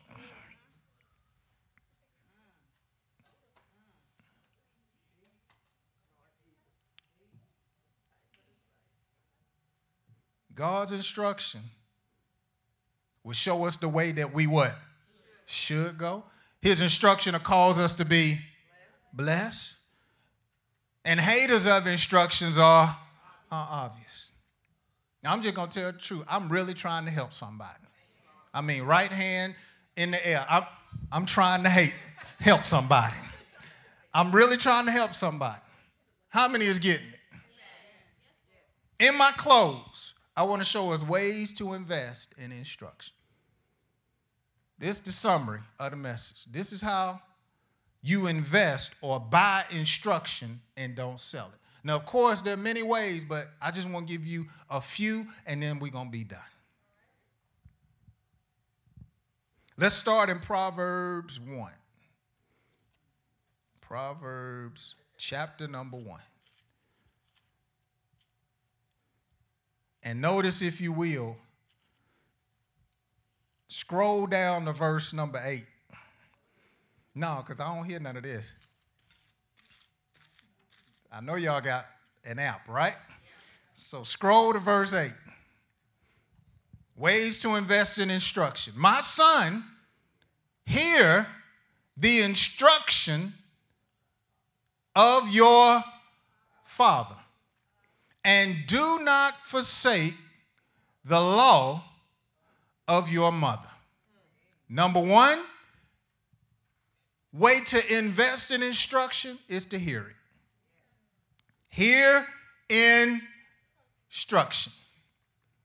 God's 10.57 10.91
instruction 10.91 11.61
will 13.23 13.33
show 13.33 13.65
us 13.65 13.77
the 13.77 13.87
way 13.87 14.11
that 14.13 14.33
we 14.33 14.47
what? 14.47 14.73
Should 15.45 15.97
go. 15.97 16.23
His 16.61 16.81
instruction 16.81 17.33
will 17.33 17.39
cause 17.39 17.77
us 17.77 17.93
to 17.93 18.05
be 18.05 18.39
blessed. 19.13 19.75
And 21.05 21.19
haters 21.19 21.67
of 21.67 21.87
instructions 21.87 22.57
are, 22.57 22.97
are 23.51 23.67
obvious. 23.71 24.31
Now, 25.23 25.31
I'm 25.31 25.41
just 25.41 25.53
going 25.53 25.69
to 25.69 25.79
tell 25.79 25.91
the 25.91 25.97
truth. 25.97 26.25
I'm 26.29 26.49
really 26.49 26.73
trying 26.73 27.05
to 27.05 27.11
help 27.11 27.33
somebody. 27.33 27.79
I 28.53 28.61
mean, 28.61 28.83
right 28.83 29.11
hand 29.11 29.53
in 29.95 30.11
the 30.11 30.27
air. 30.27 30.45
I'm, 30.49 30.63
I'm 31.11 31.25
trying 31.25 31.63
to 31.63 31.69
hate, 31.69 31.93
help 32.39 32.65
somebody. 32.65 33.15
I'm 34.13 34.31
really 34.31 34.57
trying 34.57 34.85
to 34.85 34.91
help 34.91 35.13
somebody. 35.13 35.61
How 36.29 36.47
many 36.47 36.65
is 36.65 36.79
getting 36.79 37.05
it? 38.99 39.07
In 39.07 39.17
my 39.17 39.31
clothes, 39.37 39.96
I 40.37 40.43
want 40.43 40.61
to 40.61 40.67
show 40.67 40.91
us 40.93 41.01
ways 41.01 41.51
to 41.53 41.73
invest 41.73 42.35
in 42.37 42.51
instruction. 42.51 43.15
This 44.77 44.97
is 44.97 45.01
the 45.01 45.11
summary 45.11 45.61
of 45.79 45.89
the 45.89 45.97
message. 45.97 46.45
This 46.51 46.71
is 46.71 46.79
how 46.79 47.19
you 48.03 48.27
invest 48.27 48.93
or 49.01 49.19
buy 49.19 49.63
instruction 49.71 50.61
and 50.77 50.95
don't 50.95 51.19
sell 51.19 51.47
it. 51.47 51.59
Now, 51.83 51.95
of 51.95 52.05
course, 52.05 52.43
there 52.43 52.53
are 52.53 52.57
many 52.57 52.83
ways, 52.83 53.25
but 53.25 53.47
I 53.59 53.71
just 53.71 53.89
want 53.89 54.07
to 54.07 54.13
give 54.13 54.27
you 54.27 54.45
a 54.69 54.79
few 54.79 55.25
and 55.47 55.61
then 55.61 55.79
we're 55.79 55.89
going 55.89 56.07
to 56.07 56.11
be 56.11 56.23
done. 56.23 56.39
Let's 59.75 59.95
start 59.95 60.29
in 60.29 60.39
Proverbs 60.39 61.39
1. 61.39 61.71
Proverbs 63.81 64.93
chapter 65.17 65.67
number 65.67 65.97
1. 65.97 66.19
And 70.07 70.21
notice, 70.21 70.61
if 70.61 70.79
you 70.79 70.93
will, 70.93 71.35
scroll 73.67 74.25
down 74.25 74.63
to 74.63 74.71
verse 74.71 75.11
number 75.11 75.41
8. 75.43 75.65
No, 77.13 77.43
because 77.43 77.59
I 77.59 77.75
don't 77.75 77.83
hear 77.83 77.99
none 77.99 78.15
of 78.15 78.23
this. 78.23 78.55
I 81.11 81.19
know 81.19 81.35
y'all 81.35 81.59
got 81.59 81.87
an 82.23 82.39
app, 82.39 82.69
right? 82.69 82.95
So 83.73 84.05
scroll 84.05 84.53
to 84.53 84.59
verse 84.59 84.93
8. 84.93 85.11
Ways 86.95 87.37
to 87.39 87.55
invest 87.55 87.99
in 87.99 88.09
instruction. 88.09 88.75
My 88.77 89.01
son, 89.01 89.61
hear 90.65 91.27
the 91.97 92.21
instruction 92.21 93.33
of 94.95 95.29
your 95.33 95.83
father, 96.63 97.17
and 98.27 98.55
do 98.67 98.99
not 99.03 99.39
forsake 99.39 100.13
the 101.05 101.19
law 101.19 101.81
of 102.85 103.09
your 103.09 103.31
mother. 103.31 103.69
Number 104.67 104.99
one, 104.99 105.39
way 107.31 107.61
to 107.67 107.97
invest 107.97 108.51
in 108.51 108.61
instruction 108.61 109.39
is 109.47 109.63
to 109.65 109.79
hear 109.79 110.01
it. 110.01 110.15
Hear 111.69 112.25
instruction. 114.09 114.73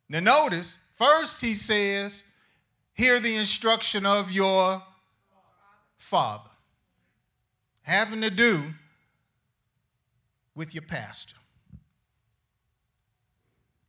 Now, 0.08 0.20
notice, 0.20 0.78
first 0.94 1.40
he 1.40 1.54
says, 1.54 2.22
hear 2.94 3.18
the 3.18 3.34
instruction 3.34 4.06
of 4.06 4.30
your 4.30 4.80
father, 5.96 6.50
having 7.82 8.20
to 8.20 8.30
do 8.30 8.62
with 10.54 10.76
your 10.76 10.82
pastor. 10.82 11.34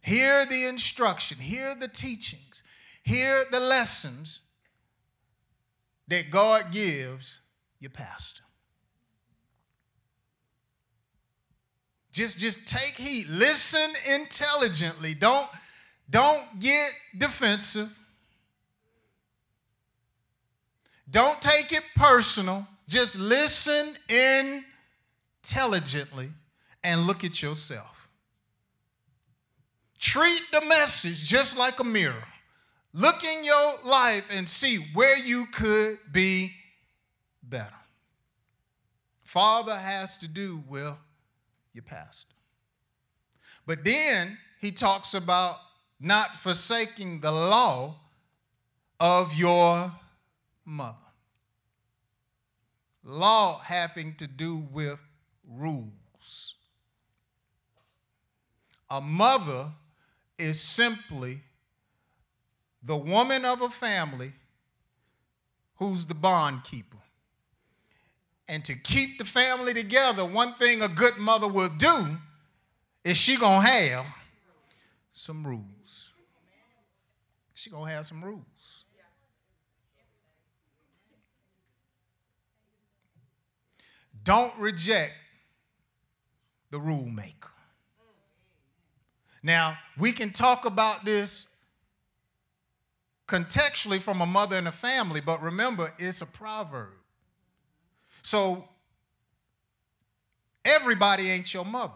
Hear 0.03 0.45
the 0.45 0.65
instruction, 0.65 1.37
hear 1.37 1.75
the 1.75 1.87
teachings, 1.87 2.61
hear 3.03 3.45
the 3.51 3.61
lessons 3.61 4.41
that 6.09 6.29
God 6.29 6.73
gives 6.73 7.39
your 7.79 7.89
pastor. 7.89 8.43
Just, 12.11 12.37
just 12.37 12.67
take 12.67 12.95
heed. 12.95 13.27
Listen 13.29 13.89
intelligently. 14.13 15.13
Don't, 15.13 15.47
don't 16.09 16.59
get 16.59 16.91
defensive. 17.17 17.97
Don't 21.09 21.41
take 21.41 21.71
it 21.71 21.83
personal. 21.95 22.67
Just 22.89 23.17
listen 23.17 23.95
intelligently 25.41 26.29
and 26.83 27.07
look 27.07 27.23
at 27.23 27.41
yourself. 27.41 28.02
Treat 30.03 30.41
the 30.51 30.65
message 30.65 31.23
just 31.23 31.57
like 31.57 31.79
a 31.79 31.83
mirror. 31.85 32.25
Look 32.91 33.23
in 33.23 33.45
your 33.45 33.75
life 33.85 34.27
and 34.29 34.47
see 34.49 34.85
where 34.93 35.17
you 35.17 35.45
could 35.45 35.97
be 36.11 36.51
better. 37.41 37.73
Father 39.21 39.77
has 39.77 40.17
to 40.17 40.27
do 40.27 40.61
with 40.67 40.93
your 41.71 41.83
past. 41.83 42.27
But 43.65 43.85
then 43.85 44.37
he 44.59 44.71
talks 44.71 45.13
about 45.13 45.55
not 46.01 46.35
forsaking 46.35 47.21
the 47.21 47.31
law 47.31 47.95
of 48.99 49.33
your 49.33 49.89
mother. 50.65 50.97
Law 53.05 53.59
having 53.59 54.15
to 54.15 54.27
do 54.27 54.67
with 54.73 55.01
rules. 55.47 56.55
A 58.89 58.99
mother 58.99 59.71
is 60.37 60.59
simply 60.59 61.41
the 62.81 62.97
woman 62.97 63.45
of 63.45 63.61
a 63.61 63.69
family 63.69 64.33
who's 65.75 66.05
the 66.05 66.15
bond 66.15 66.63
keeper. 66.63 66.97
And 68.47 68.63
to 68.65 68.75
keep 68.75 69.17
the 69.17 69.25
family 69.25 69.73
together, 69.73 70.25
one 70.25 70.53
thing 70.53 70.81
a 70.81 70.89
good 70.89 71.17
mother 71.17 71.47
will 71.47 71.69
do 71.77 72.05
is 73.05 73.17
she 73.17 73.37
gonna 73.37 73.65
have 73.65 74.05
some 75.13 75.45
rules. 75.45 76.11
She 77.53 77.69
gonna 77.69 77.91
have 77.91 78.05
some 78.05 78.23
rules. 78.23 78.85
Don't 84.23 84.53
reject 84.57 85.13
the 86.71 86.79
rule 86.79 87.05
maker. 87.05 87.52
Now, 89.43 89.77
we 89.97 90.13
can 90.13 90.31
talk 90.31 90.65
about 90.65 91.03
this 91.03 91.47
contextually 93.27 93.99
from 93.99 94.21
a 94.21 94.25
mother 94.25 94.55
and 94.55 94.67
a 94.67 94.71
family, 94.71 95.19
but 95.19 95.41
remember, 95.41 95.91
it's 95.99 96.21
a 96.21 96.25
proverb. 96.25 96.93
So, 98.21 98.67
everybody 100.63 101.29
ain't 101.29 101.53
your 101.53 101.65
mother. 101.65 101.93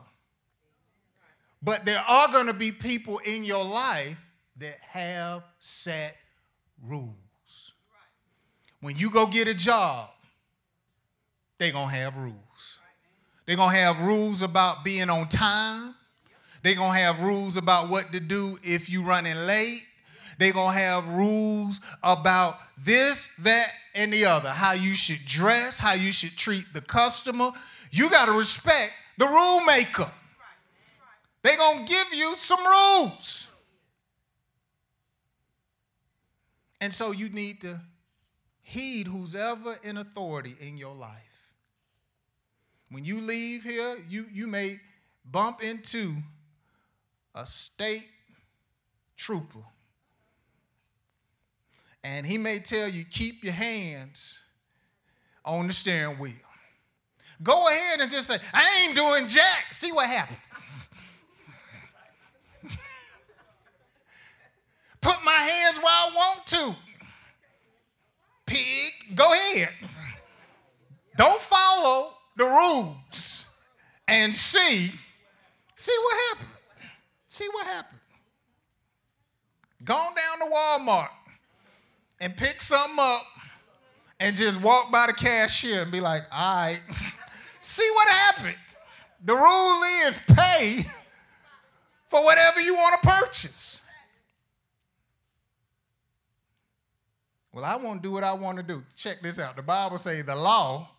But 1.64 1.86
there 1.86 2.04
are 2.08 2.28
going 2.32 2.48
to 2.48 2.54
be 2.54 2.72
people 2.72 3.20
in 3.20 3.44
your 3.44 3.64
life 3.64 4.18
that 4.58 4.78
have 4.82 5.44
set 5.58 6.18
rules. 6.86 7.14
When 8.82 8.96
you 8.96 9.10
go 9.10 9.26
get 9.26 9.48
a 9.48 9.54
job, 9.54 10.10
they're 11.58 11.72
going 11.72 11.90
to 11.90 11.96
have 11.96 12.18
rules. 12.18 12.80
They're 13.46 13.56
going 13.56 13.72
to 13.72 13.80
have 13.80 14.02
rules 14.02 14.42
about 14.42 14.84
being 14.84 15.10
on 15.10 15.30
time. 15.30 15.96
They're 16.64 16.76
going 16.76 16.94
to 16.94 17.00
have 17.00 17.22
rules 17.22 17.56
about 17.56 17.90
what 17.90 18.12
to 18.14 18.20
do 18.20 18.58
if 18.64 18.90
you 18.90 19.04
running 19.04 19.36
late. 19.36 19.84
They're 20.38 20.54
going 20.54 20.74
to 20.74 20.80
have 20.80 21.08
rules 21.08 21.80
about 22.04 22.56
this, 22.78 23.28
that, 23.40 23.72
and 23.96 24.14
the 24.14 24.26
other. 24.26 24.50
How 24.50 24.74
you 24.74 24.94
should 24.94 25.26
dress, 25.26 25.80
how 25.80 25.94
you 25.94 26.12
should 26.12 26.38
treat 26.38 26.66
the 26.74 26.82
customer. 26.82 27.52
You 27.92 28.10
got 28.10 28.26
to 28.26 28.34
respect 28.34 28.94
the 29.18 29.28
rule 29.28 29.62
maker. 29.62 30.10
They're 31.42 31.58
going 31.58 31.86
to 31.86 31.92
give 31.92 32.08
you 32.14 32.36
some 32.36 32.60
rules. 32.64 33.48
And 36.80 36.94
so 36.94 37.12
you 37.12 37.30
need 37.30 37.62
to 37.62 37.80
heed 38.62 39.08
who's 39.08 39.34
ever 39.34 39.78
in 39.84 39.98
authority 39.98 40.56
in 40.60 40.78
your 40.78 40.94
life. 40.94 41.54
When 42.90 43.04
you 43.04 43.22
leave 43.22 43.64
here, 43.64 43.98
you, 44.10 44.26
you 44.32 44.46
may 44.46 44.80
bump 45.26 45.64
into 45.64 46.14
a 47.38 47.46
state 47.46 48.08
trooper. 49.16 49.64
And 52.04 52.26
he 52.26 52.38
may 52.38 52.60
tell 52.60 52.88
you, 52.88 53.06
keep 53.06 53.44
your 53.44 53.54
hands 53.54 54.38
on 55.46 55.68
the 55.68 55.74
steering 55.74 56.18
wheel. 56.18 56.34
Go 57.44 57.68
ahead 57.68 58.00
and 58.00 58.10
just 58.10 58.28
say, 58.28 58.38
I 58.54 58.86
ain't 58.86 58.96
doing 58.96 59.28
jack. 59.28 59.72
See 59.72 59.92
what 59.92 60.08
happened. 60.08 60.40
Put 65.02 65.18
my 65.24 65.32
hands 65.32 65.78
where 65.78 65.86
I 65.94 66.10
want 66.16 66.46
to. 66.48 66.76
Pig, 68.48 69.16
go 69.16 69.32
ahead. 69.34 69.70
Don't 71.16 71.42
follow 71.42 72.14
the 72.38 72.46
rules 72.46 73.46
and 74.08 74.34
see, 74.34 74.90
see 75.76 75.98
what 76.04 76.18
happened. 76.30 76.57
See 77.38 77.48
what 77.52 77.68
happened. 77.68 78.00
Gone 79.84 80.16
down 80.16 80.40
to 80.40 80.56
Walmart 80.56 81.10
and 82.20 82.36
pick 82.36 82.62
something 82.62 82.98
up 83.00 83.22
and 84.20 84.36
just 84.36 84.60
walk 84.60 84.92
by 84.92 85.06
the 85.06 85.14
cashier 85.14 85.84
and 85.84 85.92
be 85.92 86.00
like, 86.00 86.24
all 86.32 86.66
right, 86.66 86.82
see 87.62 87.88
what 87.94 88.10
happened. 88.10 88.56
The 89.24 89.36
rule 89.36 89.82
is 90.08 90.18
pay 90.36 90.80
for 92.10 92.24
whatever 92.24 92.60
you 92.60 92.74
want 92.74 93.00
to 93.00 93.08
purchase. 93.08 93.82
Well, 97.54 97.66
I 97.66 97.76
want 97.76 98.02
to 98.02 98.10
do 98.10 98.14
what 98.14 98.24
I 98.24 98.34
want 98.34 98.58
to 98.58 98.64
do. 98.64 98.82
Check 98.96 99.20
this 99.22 99.38
out. 99.38 99.56
The 99.56 99.62
Bible 99.62 100.00
says 100.00 100.26
the 100.26 100.36
law 100.36 100.90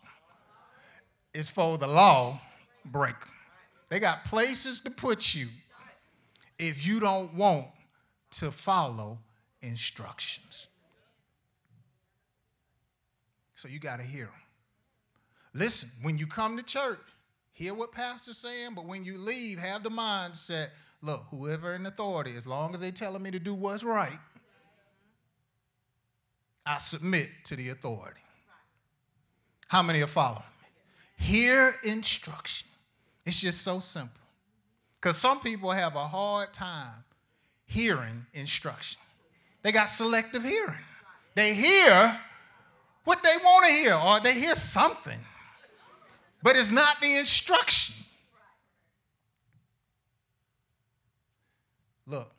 is 1.33 1.49
for 1.49 1.77
the 1.77 1.87
law 1.87 2.39
breaker. 2.85 3.27
They 3.89 3.99
got 3.99 4.23
places 4.23 4.79
to 4.81 4.89
put 4.89 5.35
you 5.35 5.49
if 6.59 6.85
you 6.85 6.99
don't 6.99 7.33
want 7.33 7.65
to 8.31 8.51
follow 8.51 9.17
instructions. 9.61 10.67
So 13.55 13.67
you 13.67 13.79
got 13.79 13.99
to 13.99 14.05
hear 14.05 14.25
them. 14.25 14.33
Listen, 15.53 15.89
when 16.01 16.17
you 16.17 16.27
come 16.27 16.57
to 16.57 16.63
church, 16.63 16.99
hear 17.51 17.73
what 17.73 17.91
pastor's 17.91 18.37
saying, 18.37 18.71
but 18.75 18.85
when 18.85 19.03
you 19.03 19.17
leave, 19.17 19.57
have 19.57 19.83
the 19.83 19.89
mindset, 19.89 20.67
look, 21.01 21.23
whoever 21.31 21.73
in 21.73 21.85
authority, 21.85 22.35
as 22.35 22.45
long 22.45 22.73
as 22.73 22.81
they 22.81 22.91
telling 22.91 23.23
me 23.23 23.31
to 23.31 23.39
do 23.39 23.53
what's 23.53 23.83
right, 23.83 24.19
I 26.65 26.77
submit 26.77 27.29
to 27.45 27.55
the 27.55 27.69
authority. 27.69 28.21
How 29.67 29.81
many 29.81 30.01
are 30.01 30.07
following? 30.07 30.43
Hear 31.17 31.75
instruction. 31.83 32.67
It's 33.25 33.41
just 33.41 33.61
so 33.61 33.79
simple. 33.79 34.18
Because 35.01 35.17
some 35.17 35.39
people 35.39 35.71
have 35.71 35.95
a 35.95 36.07
hard 36.07 36.51
time 36.51 37.03
hearing 37.65 38.25
instruction. 38.33 38.99
They 39.61 39.71
got 39.71 39.85
selective 39.85 40.43
hearing. 40.43 40.75
They 41.35 41.53
hear 41.53 42.19
what 43.05 43.23
they 43.23 43.35
want 43.43 43.65
to 43.65 43.71
hear, 43.71 43.95
or 43.95 44.19
they 44.19 44.33
hear 44.33 44.55
something, 44.55 45.19
but 46.43 46.55
it's 46.55 46.69
not 46.71 46.99
the 47.01 47.17
instruction. 47.17 47.95
Look, 52.05 52.31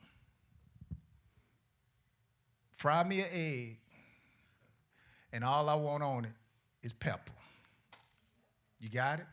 fry 2.76 3.04
me 3.04 3.20
an 3.20 3.26
egg, 3.32 3.78
and 5.32 5.44
all 5.44 5.68
I 5.68 5.74
want 5.76 6.02
on 6.02 6.24
it 6.24 6.32
is 6.82 6.92
pepper. 6.92 7.32
You 8.80 8.90
got 8.90 9.20
it? 9.20 9.26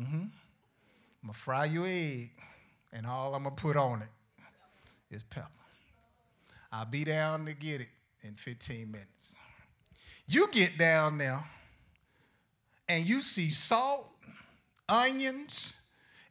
Mm-hmm. 0.00 0.16
I'm 0.16 0.30
gonna 1.22 1.32
fry 1.32 1.64
your 1.66 1.84
egg, 1.86 2.30
and 2.92 3.06
all 3.06 3.34
I'm 3.34 3.44
gonna 3.44 3.54
put 3.54 3.76
on 3.76 4.02
it 4.02 4.08
is 5.14 5.22
pepper. 5.22 5.48
I'll 6.70 6.86
be 6.86 7.04
down 7.04 7.46
to 7.46 7.54
get 7.54 7.80
it 7.80 7.88
in 8.22 8.34
15 8.34 8.90
minutes. 8.90 9.34
You 10.26 10.46
get 10.50 10.78
down 10.78 11.18
there 11.18 11.44
and 12.88 13.04
you 13.04 13.20
see 13.20 13.50
salt, 13.50 14.08
onions, 14.88 15.80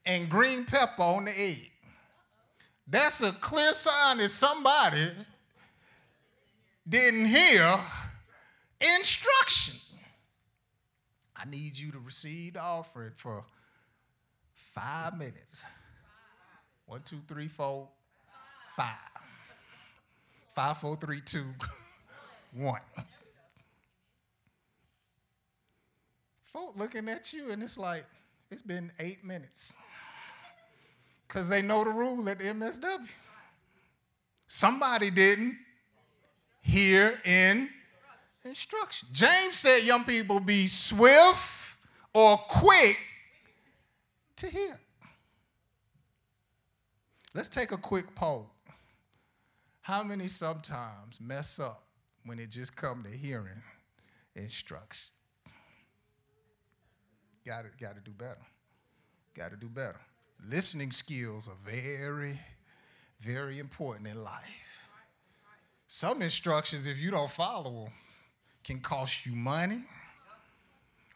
and 0.06 0.30
green 0.30 0.66
pepper 0.66 1.02
on 1.04 1.26
the 1.26 1.40
egg. 1.40 1.70
That's 2.88 3.22
a 3.22 3.32
clear 3.32 3.74
sign 3.74 4.18
that 4.18 4.30
somebody 4.30 5.08
didn't 6.88 7.28
hear 7.28 7.76
instruction. 8.80 9.80
I 11.36 11.50
need 11.50 11.78
you 11.78 11.92
to 11.92 12.00
receive 12.00 12.54
the 12.54 12.62
offering 12.62 13.14
for 13.16 13.44
five 14.76 15.18
minutes. 15.18 15.66
One, 16.92 17.02
two, 17.06 17.22
three, 17.26 17.48
four, 17.48 17.88
five. 18.76 18.98
Five, 20.54 20.78
four, 20.80 20.98
three, 20.98 21.22
two, 21.22 21.46
one. 22.54 22.82
Folk 26.44 26.78
looking 26.78 27.08
at 27.08 27.32
you 27.32 27.50
and 27.52 27.64
it's 27.64 27.78
like, 27.78 28.04
it's 28.52 28.62
been 28.62 28.92
eight 29.00 29.24
minutes. 29.24 29.72
Because 31.26 31.48
they 31.48 31.62
know 31.62 31.86
the 31.86 31.92
rule 31.92 32.28
at 32.28 32.40
the 32.40 32.44
MSW. 32.44 33.08
Somebody 34.48 35.12
didn't 35.12 35.56
hear 36.60 37.18
in 37.24 37.70
instruction. 38.44 39.08
James 39.14 39.54
said, 39.54 39.86
young 39.86 40.04
people, 40.04 40.42
be 40.42 40.68
swift 40.68 41.78
or 42.14 42.36
quick 42.36 42.98
to 44.36 44.48
hear. 44.48 44.78
Let's 47.34 47.48
take 47.48 47.72
a 47.72 47.78
quick 47.78 48.14
poll. 48.14 48.50
How 49.82 50.04
many 50.04 50.28
sometimes 50.28 51.20
mess 51.22 51.60
up 51.60 51.84
when 52.26 52.40
it 52.40 52.50
just 52.50 52.76
come 52.76 53.04
to 53.04 53.10
hearing 53.10 53.62
instruction? 54.36 55.12
Got 57.46 57.64
to, 57.64 57.70
got 57.80 57.96
to 57.96 58.02
do 58.02 58.12
better. 58.12 58.46
Got 59.34 59.52
to 59.52 59.58
do 59.58 59.68
better. 59.68 60.00
Listening 60.48 60.92
skills 60.92 61.48
are 61.48 61.72
very, 61.72 62.38
very 63.20 63.60
important 63.60 64.08
in 64.08 64.22
life. 64.22 64.90
Some 65.88 66.22
instructions, 66.22 66.86
if 66.86 67.00
you 67.00 67.12
don't 67.12 67.32
follow 67.32 67.86
them, 67.86 67.94
can 68.64 68.80
cost 68.80 69.26
you 69.26 69.36
money 69.36 69.84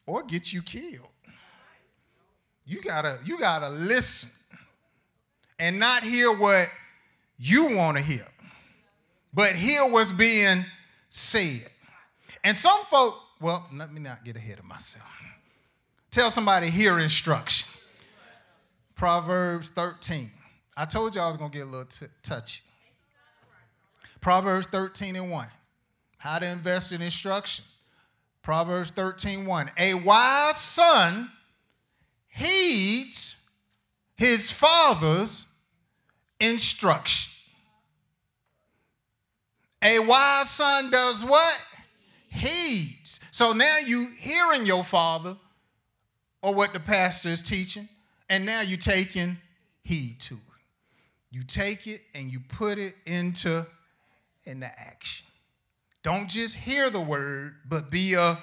or 0.05 0.23
get 0.23 0.53
you 0.53 0.61
killed. 0.61 1.09
You 2.65 2.81
gotta, 2.81 3.19
you 3.23 3.37
gotta 3.37 3.69
listen 3.69 4.29
and 5.59 5.79
not 5.79 6.03
hear 6.03 6.31
what 6.31 6.67
you 7.37 7.75
want 7.75 7.97
to 7.97 8.03
hear, 8.03 8.25
but 9.33 9.55
hear 9.55 9.81
what's 9.89 10.11
being 10.11 10.63
said. 11.09 11.69
And 12.43 12.55
some 12.55 12.83
folk, 12.85 13.15
well, 13.41 13.67
let 13.73 13.91
me 13.91 13.99
not 13.99 14.23
get 14.23 14.35
ahead 14.35 14.59
of 14.59 14.65
myself. 14.65 15.09
Tell 16.11 16.31
somebody, 16.31 16.69
hear 16.69 16.99
instruction. 16.99 17.67
Proverbs 18.95 19.69
13. 19.69 20.31
I 20.77 20.85
told 20.85 21.15
you 21.15 21.21
I 21.21 21.27
was 21.27 21.37
going 21.37 21.51
to 21.51 21.57
get 21.57 21.67
a 21.67 21.69
little 21.69 21.85
t- 21.85 22.05
touchy. 22.23 22.61
Proverbs 24.21 24.67
13 24.67 25.15
and 25.15 25.29
1. 25.29 25.47
How 26.17 26.39
to 26.39 26.49
invest 26.49 26.91
in 26.93 27.01
instruction. 27.01 27.65
Proverbs 28.41 28.91
13, 28.91 29.45
1. 29.45 29.71
A 29.77 29.93
wise 29.95 30.57
son 30.57 31.29
heeds 32.27 33.34
his 34.15 34.51
father's 34.51 35.47
instruction. 36.39 37.31
A 39.81 39.99
wise 39.99 40.49
son 40.49 40.89
does 40.89 41.23
what? 41.23 41.61
Heeds. 42.29 43.19
So 43.31 43.53
now 43.53 43.77
you 43.85 44.07
hearing 44.17 44.65
your 44.65 44.83
father 44.83 45.37
or 46.41 46.53
what 46.53 46.73
the 46.73 46.79
pastor 46.79 47.29
is 47.29 47.41
teaching, 47.41 47.87
and 48.29 48.45
now 48.45 48.61
you're 48.61 48.77
taking 48.77 49.37
heed 49.83 50.19
to 50.21 50.35
it. 50.35 50.39
You 51.31 51.43
take 51.43 51.85
it 51.87 52.01
and 52.13 52.31
you 52.31 52.39
put 52.39 52.77
it 52.77 52.95
into, 53.05 53.65
into 54.45 54.65
action. 54.65 55.27
Don't 56.01 56.29
just 56.29 56.55
hear 56.55 56.89
the 56.89 57.01
word, 57.01 57.55
but 57.67 57.89
be 57.89 58.13
a, 58.13 58.37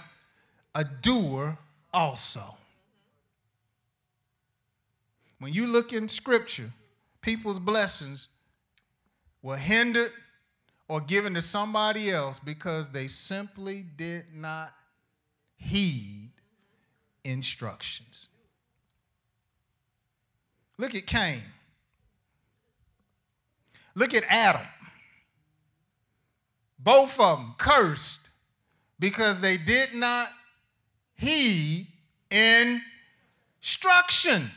a 0.74 0.84
doer 1.00 1.56
also. 1.92 2.56
When 5.42 5.52
you 5.52 5.66
look 5.66 5.92
in 5.92 6.06
scripture, 6.06 6.70
people's 7.20 7.58
blessings 7.58 8.28
were 9.42 9.56
hindered 9.56 10.12
or 10.86 11.00
given 11.00 11.34
to 11.34 11.42
somebody 11.42 12.12
else 12.12 12.38
because 12.38 12.90
they 12.90 13.08
simply 13.08 13.84
did 13.96 14.26
not 14.32 14.72
heed 15.56 16.30
instructions. 17.24 18.28
Look 20.78 20.94
at 20.94 21.08
Cain. 21.08 21.42
Look 23.96 24.14
at 24.14 24.22
Adam. 24.28 24.68
Both 26.78 27.18
of 27.18 27.38
them 27.38 27.56
cursed 27.58 28.20
because 29.00 29.40
they 29.40 29.56
did 29.56 29.92
not 29.92 30.28
heed 31.16 31.88
instruction. 32.30 34.52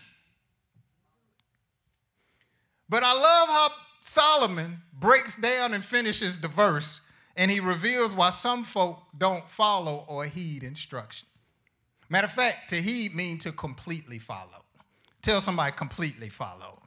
But 2.88 3.04
I 3.04 3.14
love 3.14 3.48
how 3.50 3.70
Solomon 4.02 4.82
breaks 4.94 5.36
down 5.36 5.74
and 5.74 5.84
finishes 5.84 6.40
the 6.40 6.48
verse 6.48 7.02
and 7.36 7.52
he 7.52 7.60
reveals 7.60 8.14
why 8.14 8.30
some 8.30 8.64
folk 8.64 9.00
don't 9.18 9.48
follow 9.50 10.06
or 10.08 10.26
heed 10.26 10.64
instruction. 10.64 11.28
Matter 12.10 12.26
of 12.26 12.32
fact, 12.32 12.70
to 12.70 12.82
heed 12.82 13.14
means 13.14 13.44
to 13.44 13.52
completely 13.52 14.20
follow. 14.20 14.64
Tell 15.22 15.42
somebody 15.42 15.74
completely 15.76 16.30
follow. 16.30 16.82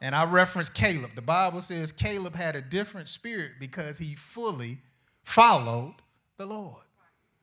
And 0.00 0.14
I 0.14 0.24
reference 0.24 0.68
Caleb. 0.68 1.14
The 1.14 1.22
Bible 1.22 1.60
says 1.60 1.92
Caleb 1.92 2.34
had 2.34 2.56
a 2.56 2.60
different 2.60 3.08
spirit 3.08 3.52
because 3.60 3.98
he 3.98 4.14
fully 4.14 4.78
followed 5.22 5.94
the 6.36 6.46
Lord. 6.46 6.82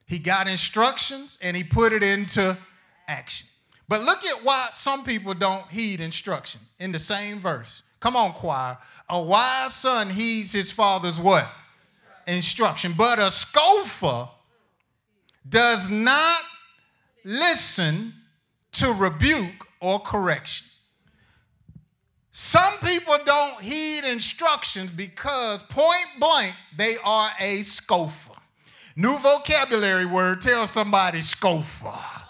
He 0.06 0.20
got 0.20 0.48
instructions 0.48 1.38
and 1.42 1.56
he 1.56 1.64
put 1.64 1.94
it 1.94 2.04
into 2.04 2.58
action. 3.08 3.48
But 3.92 4.04
look 4.04 4.26
at 4.26 4.46
why 4.46 4.70
some 4.72 5.04
people 5.04 5.34
don't 5.34 5.68
heed 5.70 6.00
instruction 6.00 6.62
in 6.80 6.94
the 6.94 6.98
same 6.98 7.40
verse. 7.40 7.84
Come 8.00 8.16
on, 8.16 8.32
choir. 8.32 8.78
A 9.10 9.22
wise 9.22 9.76
son 9.76 10.10
heeds 10.10 10.54
his 10.54 10.72
father's 10.72 11.20
what? 11.20 11.46
Instruction. 12.26 12.94
But 12.98 13.20
a 13.20 13.30
scoffer 13.30 14.30
does 15.50 15.90
not 15.90 16.40
listen 17.26 18.14
to 18.72 18.94
rebuke 18.94 19.68
or 19.82 20.00
correction. 20.00 20.68
Some 22.32 22.76
people 22.86 23.18
don't 23.26 23.60
heed 23.60 24.06
instructions 24.06 24.90
because 24.90 25.64
point 25.64 26.08
blank 26.18 26.56
they 26.78 26.96
are 27.04 27.32
a 27.42 27.58
scoffer. 27.64 28.40
New 28.96 29.18
vocabulary 29.18 30.06
word, 30.06 30.40
tell 30.40 30.66
somebody 30.66 31.22
scoffer. 31.22 32.21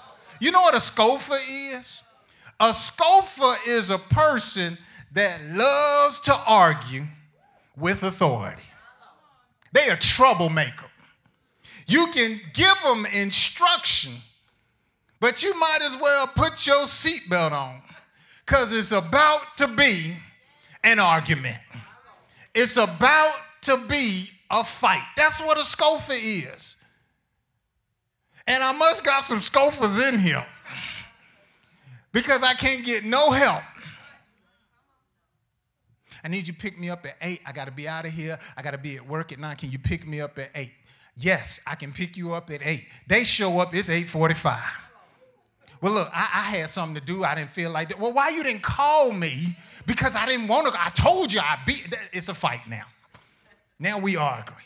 You 0.41 0.51
know 0.51 0.61
what 0.61 0.73
a 0.73 0.79
scoffer 0.79 1.37
is? 1.45 2.01
A 2.59 2.73
scoffer 2.73 3.53
is 3.67 3.91
a 3.91 3.99
person 3.99 4.75
that 5.13 5.39
loves 5.51 6.19
to 6.21 6.35
argue 6.47 7.05
with 7.77 8.01
authority. 8.01 8.63
They 9.71 9.87
a 9.89 9.95
troublemaker. 9.95 10.87
You 11.85 12.07
can 12.07 12.39
give 12.53 12.73
them 12.83 13.05
instruction, 13.13 14.13
but 15.19 15.43
you 15.43 15.57
might 15.59 15.79
as 15.83 15.95
well 16.01 16.25
put 16.35 16.65
your 16.65 16.85
seatbelt 16.85 17.51
on 17.51 17.79
because 18.43 18.75
it's 18.75 18.91
about 18.91 19.41
to 19.57 19.67
be 19.67 20.15
an 20.83 20.97
argument. 20.97 21.59
It's 22.55 22.77
about 22.77 23.35
to 23.61 23.77
be 23.87 24.25
a 24.49 24.63
fight. 24.63 25.03
That's 25.15 25.39
what 25.39 25.59
a 25.59 25.63
scoffer 25.63 26.13
is. 26.13 26.77
And 28.47 28.63
I 28.63 28.73
must 28.73 29.03
got 29.03 29.23
some 29.23 29.39
scoffers 29.39 30.07
in 30.07 30.19
here 30.19 30.45
because 32.11 32.43
I 32.43 32.53
can't 32.53 32.83
get 32.83 33.03
no 33.03 33.31
help. 33.31 33.63
I 36.23 36.27
need 36.27 36.47
you 36.47 36.53
to 36.53 36.59
pick 36.59 36.79
me 36.79 36.89
up 36.89 37.05
at 37.05 37.15
8. 37.21 37.41
I 37.45 37.51
got 37.51 37.65
to 37.65 37.71
be 37.71 37.87
out 37.87 38.05
of 38.05 38.11
here. 38.11 38.37
I 38.55 38.61
got 38.61 38.71
to 38.71 38.77
be 38.77 38.95
at 38.95 39.07
work 39.07 39.31
at 39.31 39.39
9. 39.39 39.55
Can 39.55 39.71
you 39.71 39.79
pick 39.79 40.05
me 40.07 40.21
up 40.21 40.37
at 40.37 40.49
8? 40.53 40.71
Yes, 41.15 41.59
I 41.65 41.75
can 41.75 41.91
pick 41.91 42.15
you 42.15 42.33
up 42.33 42.49
at 42.51 42.65
8. 42.65 42.85
They 43.07 43.23
show 43.23 43.59
up, 43.59 43.73
it's 43.73 43.89
845. 43.89 44.59
Well, 45.81 45.93
look, 45.93 46.09
I, 46.13 46.21
I, 46.21 46.57
had 46.57 46.69
something 46.69 46.95
to 46.95 47.01
do. 47.01 47.23
I 47.23 47.33
didn't 47.33 47.49
feel 47.49 47.71
like 47.71 47.89
that. 47.89 47.99
Well, 47.99 48.13
why 48.13 48.29
you 48.29 48.43
didn't 48.43 48.61
call 48.61 49.11
me? 49.11 49.57
Because 49.87 50.15
I 50.15 50.27
didn't 50.27 50.47
want 50.47 50.67
to. 50.67 50.73
I 50.79 50.89
told 50.89 51.33
you 51.33 51.39
I 51.39 51.57
beat. 51.65 51.91
It's 52.13 52.29
a 52.29 52.35
fight 52.35 52.61
now. 52.69 52.83
Now 53.79 53.97
we 53.97 54.15
arguing. 54.15 54.61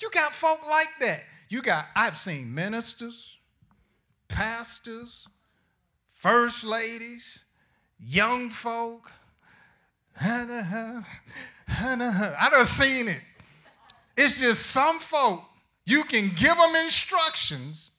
You 0.00 0.10
got 0.10 0.34
folk 0.34 0.68
like 0.68 0.90
that. 1.00 1.22
You 1.52 1.60
got, 1.60 1.84
I've 1.94 2.16
seen 2.16 2.54
ministers, 2.54 3.36
pastors, 4.26 5.28
first 6.14 6.64
ladies, 6.64 7.44
young 8.00 8.48
folk. 8.48 9.12
I 10.18 11.04
done 12.50 12.64
seen 12.64 13.08
it. 13.08 13.20
It's 14.16 14.40
just 14.40 14.62
some 14.68 14.98
folk, 14.98 15.42
you 15.84 16.04
can 16.04 16.30
give 16.34 16.56
them 16.56 16.74
instructions 16.86 17.90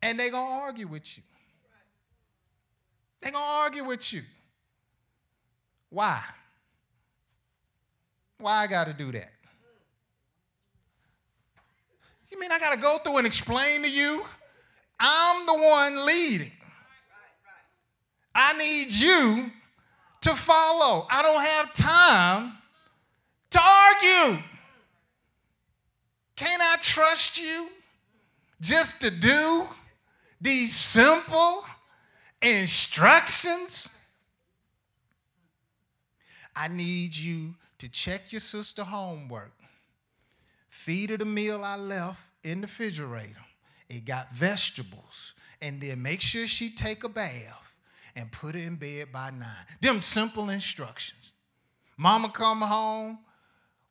and 0.00 0.18
they're 0.18 0.30
going 0.30 0.46
to 0.46 0.64
argue 0.64 0.86
with 0.86 1.18
you. 1.18 1.22
They're 3.20 3.32
going 3.32 3.44
to 3.44 3.50
argue 3.50 3.84
with 3.84 4.14
you. 4.14 4.22
Why? 5.90 6.22
Why 8.38 8.62
I 8.62 8.66
got 8.66 8.86
to 8.86 8.94
do 8.94 9.12
that? 9.12 9.32
You 12.38 12.42
mean 12.42 12.52
I 12.52 12.60
got 12.60 12.72
to 12.72 12.78
go 12.78 12.98
through 12.98 13.18
and 13.18 13.26
explain 13.26 13.82
to 13.82 13.90
you? 13.90 14.22
I'm 15.00 15.44
the 15.44 15.54
one 15.54 16.06
leading. 16.06 16.52
I 18.32 18.52
need 18.52 18.92
you 18.92 19.50
to 20.20 20.36
follow. 20.36 21.08
I 21.10 21.20
don't 21.20 21.44
have 21.44 21.72
time 21.72 22.52
to 23.50 23.60
argue. 23.60 24.40
Can 26.36 26.60
I 26.60 26.76
trust 26.80 27.40
you 27.42 27.70
just 28.60 29.00
to 29.00 29.10
do 29.10 29.66
these 30.40 30.76
simple 30.76 31.64
instructions? 32.40 33.88
I 36.54 36.68
need 36.68 37.16
you 37.16 37.56
to 37.78 37.88
check 37.88 38.30
your 38.30 38.38
sister 38.38 38.84
homework. 38.84 39.50
Feed 40.68 41.10
her 41.10 41.16
the 41.16 41.24
meal 41.24 41.64
I 41.64 41.74
left 41.74 42.27
in 42.48 42.60
the 42.60 42.66
refrigerator. 42.66 43.44
It 43.88 44.04
got 44.04 44.30
vegetables. 44.32 45.34
And 45.60 45.80
then 45.80 46.02
make 46.02 46.20
sure 46.20 46.46
she 46.46 46.70
take 46.70 47.04
a 47.04 47.08
bath 47.08 47.74
and 48.14 48.30
put 48.30 48.54
her 48.54 48.60
in 48.60 48.76
bed 48.76 49.12
by 49.12 49.30
nine. 49.30 49.66
Them 49.80 50.00
simple 50.00 50.50
instructions. 50.50 51.32
Mama 51.96 52.28
come 52.28 52.60
home. 52.60 53.18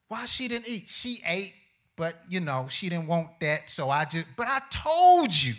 Why 0.07 0.25
she 0.25 0.47
didn't 0.47 0.69
eat? 0.69 0.85
She 0.87 1.21
ate, 1.25 1.53
but 1.97 2.15
you 2.29 2.39
know, 2.39 2.67
she 2.69 2.87
didn't 2.89 3.07
want 3.07 3.39
that. 3.41 3.69
So 3.69 3.89
I 3.89 4.05
just, 4.05 4.25
but 4.37 4.47
I 4.47 4.61
told 4.69 5.33
you 5.33 5.53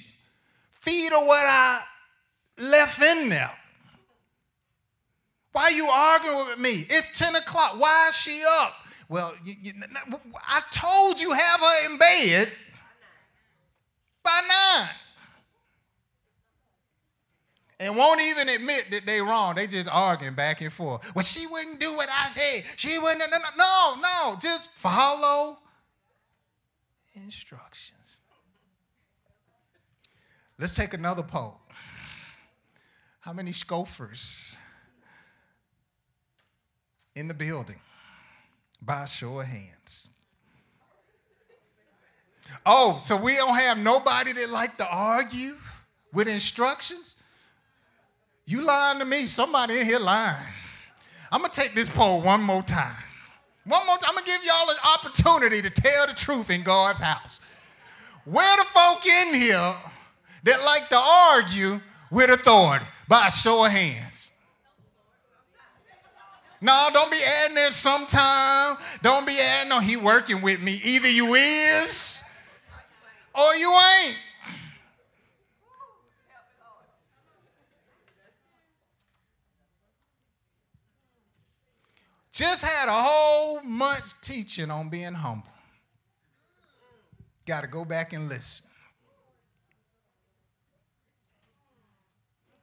feed 0.71 1.13
her 1.13 1.27
what 1.27 1.45
I 1.45 1.83
left 2.57 3.03
in 3.03 3.29
there. 3.29 3.51
Why 5.53 5.65
are 5.65 5.71
you 5.73 5.87
arguing 5.87 6.47
with 6.47 6.59
me? 6.59 6.87
It's 6.89 7.19
10 7.19 7.37
o'clock. 7.37 7.79
Why 7.79 8.09
is 8.09 8.17
she 8.17 8.43
up? 8.61 8.73
Well, 9.09 9.35
you, 9.45 9.55
you, 9.63 9.73
I 10.47 10.63
told 10.71 11.21
you 11.21 11.33
have 11.33 11.61
her 11.61 11.91
in 11.91 11.99
bed 11.99 12.53
by 14.29 14.41
nine. 14.49 14.89
And 17.81 17.97
won't 17.97 18.21
even 18.21 18.49
admit 18.49 18.89
that 18.91 19.07
they 19.07 19.21
wrong. 19.21 19.55
They 19.55 19.69
just 19.69 19.89
arguing 19.89 20.35
back 20.35 20.61
and 20.61 20.73
forth. 20.73 21.15
Well, 21.15 21.25
she 21.25 21.47
wouldn't 21.47 21.79
do 21.79 21.95
what 21.95 22.09
I 22.11 22.31
said. 22.31 22.65
She 22.77 22.99
wouldn't. 22.99 23.23
No, 23.31 23.39
no, 23.57 23.95
no. 24.01 24.37
Just 24.41 24.73
follow 24.73 25.59
instructions. 27.15 28.19
Let's 30.59 30.75
take 30.75 30.93
another 30.93 31.23
poll. 31.23 31.61
How 33.21 33.33
many 33.33 33.53
scoffers 33.53 34.57
in 37.15 37.29
the 37.29 37.35
building? 37.35 37.81
By 38.83 39.05
show 39.05 39.39
of 39.39 39.47
hands. 39.47 40.08
Oh, 42.65 42.99
so 42.99 43.17
we 43.17 43.35
don't 43.37 43.57
have 43.57 43.79
nobody 43.79 44.33
that 44.33 44.51
like 44.51 44.77
to 44.79 44.87
argue 44.89 45.55
with 46.13 46.29
instructions? 46.29 47.17
You 48.47 48.63
lying 48.63 48.99
to 48.99 49.05
me. 49.05 49.27
Somebody 49.27 49.81
in 49.81 49.87
here 49.87 49.99
lying. 49.99 50.47
I'm 51.31 51.41
going 51.41 51.51
to 51.51 51.61
take 51.61 51.75
this 51.75 51.89
poll 51.89 52.23
one 52.23 52.43
more 52.43 52.63
time. 52.63 52.97
One 53.65 53.87
more 53.87 53.97
time. 53.99 54.09
I'm 54.09 54.15
going 54.15 54.25
to 54.25 54.31
give 54.31 54.45
y'all 54.45 54.71
an 54.71 54.77
opportunity 54.97 55.61
to 55.63 55.71
tell 55.71 56.07
the 56.07 56.15
truth 56.15 56.51
in 56.51 56.63
God's 56.63 57.01
house. 57.01 57.41
Where 58.25 58.57
the 58.57 58.65
folk 58.65 59.07
in 59.07 59.35
here 59.35 59.75
that 60.45 60.65
like 60.65 60.89
to 60.89 60.97
argue 60.97 61.81
with 62.11 62.31
authority 62.31 62.87
by 63.07 63.27
a 63.27 63.31
show 63.31 63.65
of 63.65 63.71
hands. 63.71 64.29
No, 66.61 66.89
don't 66.93 67.11
be 67.11 67.19
adding 67.45 67.55
that 67.57 67.73
sometime. 67.73 68.77
Don't 69.03 69.27
be 69.27 69.39
adding, 69.39 69.69
no, 69.69 69.79
he 69.81 69.97
working 69.97 70.41
with 70.41 70.61
me. 70.61 70.81
Either 70.83 71.09
you 71.09 71.35
is 71.35 72.08
or 73.39 73.57
you 73.57 73.71
ain't. 73.71 74.17
Just 82.33 82.63
had 82.63 82.89
a 82.89 82.93
whole 82.93 83.63
month 83.63 84.15
teaching 84.23 84.71
on 84.71 84.89
being 84.89 85.13
humble. 85.13 85.49
Got 87.47 87.65
to 87.65 87.69
go 87.69 87.85
back 87.85 88.13
and 88.13 88.29
listen. 88.29 88.69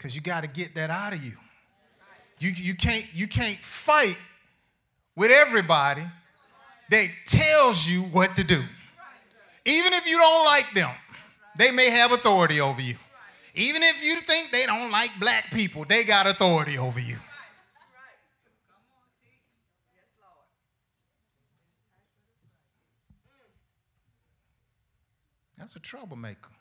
because 0.05 0.15
you 0.15 0.21
got 0.21 0.43
to 0.43 0.47
get 0.47 0.75
that 0.75 0.91
out 0.91 1.13
of 1.13 1.25
you. 1.25 1.31
You, 2.37 2.51
you, 2.51 2.75
can't, 2.75 3.07
you 3.11 3.27
can't 3.27 3.57
fight 3.57 4.15
with 5.15 5.31
everybody 5.31 6.03
that 6.91 7.07
tells 7.25 7.87
you 7.87 8.01
what 8.01 8.35
to 8.35 8.43
do. 8.43 8.61
Even 9.65 9.93
if 9.93 10.07
you 10.07 10.17
don't 10.17 10.45
like 10.45 10.71
them, 10.73 10.91
they 11.57 11.71
may 11.71 11.89
have 11.89 12.11
authority 12.11 12.61
over 12.61 12.81
you. 12.81 12.95
Even 13.55 13.81
if 13.83 14.03
you 14.03 14.17
think 14.17 14.51
they 14.51 14.65
don't 14.65 14.91
like 14.91 15.11
black 15.19 15.51
people, 15.51 15.85
they 15.87 16.03
got 16.03 16.27
authority 16.27 16.77
over 16.77 16.99
you. 16.99 17.17
That's 25.57 25.75
a 25.75 25.79
troublemaker. 25.79 26.51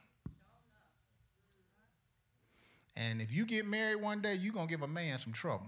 And 2.97 3.21
if 3.21 3.33
you 3.33 3.45
get 3.45 3.67
married 3.67 4.01
one 4.01 4.23
day, 4.23 4.35
you're 4.35 4.53
going 4.53 4.69
to 4.69 4.71
give 4.71 4.83
a 4.83 4.89
man 4.89 5.19
some 5.19 5.33
trouble. 5.33 5.67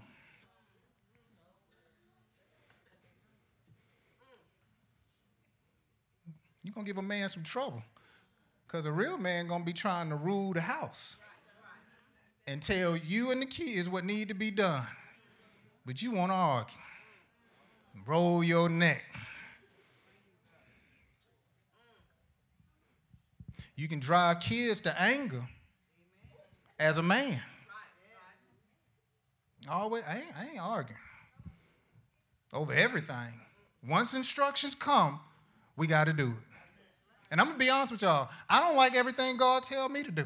You're 6.67 6.75
going 6.75 6.85
to 6.85 6.93
give 6.93 6.99
a 6.99 7.07
man 7.07 7.29
some 7.29 7.45
trouble. 7.45 7.81
Because 8.67 8.87
a 8.87 8.93
real 8.93 9.17
man 9.19 9.47
going 9.47 9.61
to 9.61 9.65
be 9.65 9.73
trying 9.73 10.09
to 10.09 10.17
rule 10.17 10.53
the 10.53 10.61
house 10.61 11.17
and 12.49 12.61
tell 12.61 12.97
you 12.97 13.31
and 13.31 13.41
the 13.41 13.47
kids 13.47 13.89
what 13.89 14.05
need 14.05 14.29
to 14.29 14.35
be 14.35 14.51
done. 14.51 14.85
But 15.87 16.03
you 16.03 16.11
want 16.11 16.33
to 16.33 16.37
argue. 16.37 16.77
Roll 18.05 18.43
your 18.43 18.69
neck. 18.69 19.05
You 23.77 23.87
can 23.87 24.01
drive 24.01 24.41
kids 24.41 24.81
to 24.81 25.01
anger 25.01 25.45
as 26.81 26.99
a 26.99 27.03
man. 27.03 27.41
Always, 29.69 30.03
I 30.09 30.17
ain't, 30.17 30.37
I 30.37 30.47
ain't 30.51 30.61
arguing 30.61 31.01
over 32.53 32.73
everything. 32.73 33.41
Once 33.89 34.15
instructions 34.15 34.75
come, 34.75 35.21
we 35.77 35.87
got 35.87 36.05
to 36.05 36.13
do 36.13 36.27
it. 36.27 36.56
And 37.31 37.41
I'm 37.41 37.47
gonna 37.49 37.59
be 37.59 37.71
honest 37.71 37.93
with 37.93 38.03
y'all. 38.03 38.29
I 38.49 38.61
don't 38.61 38.77
like 38.77 38.95
everything 38.95 39.37
God 39.37 39.63
tell 39.63 39.89
me 39.89 40.03
to 40.03 40.11
do. 40.11 40.25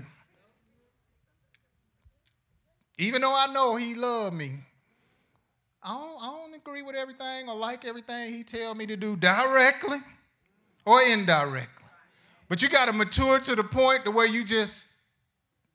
Even 2.98 3.22
though 3.22 3.34
I 3.34 3.52
know 3.52 3.76
He 3.76 3.94
loved 3.94 4.36
me, 4.36 4.52
I 5.82 5.94
don't, 5.94 6.22
I 6.22 6.26
don't 6.26 6.54
agree 6.54 6.82
with 6.82 6.94
everything 6.94 7.48
or 7.48 7.54
like 7.54 7.84
everything 7.84 8.32
He 8.32 8.42
tell 8.42 8.74
me 8.74 8.86
to 8.86 8.96
do 8.96 9.16
directly 9.16 9.98
or 10.84 11.00
indirectly. 11.02 11.86
But 12.48 12.60
you 12.60 12.68
got 12.68 12.86
to 12.86 12.92
mature 12.92 13.38
to 13.38 13.54
the 13.54 13.64
point 13.64 14.04
to 14.04 14.10
where 14.10 14.26
you 14.26 14.44
just, 14.44 14.84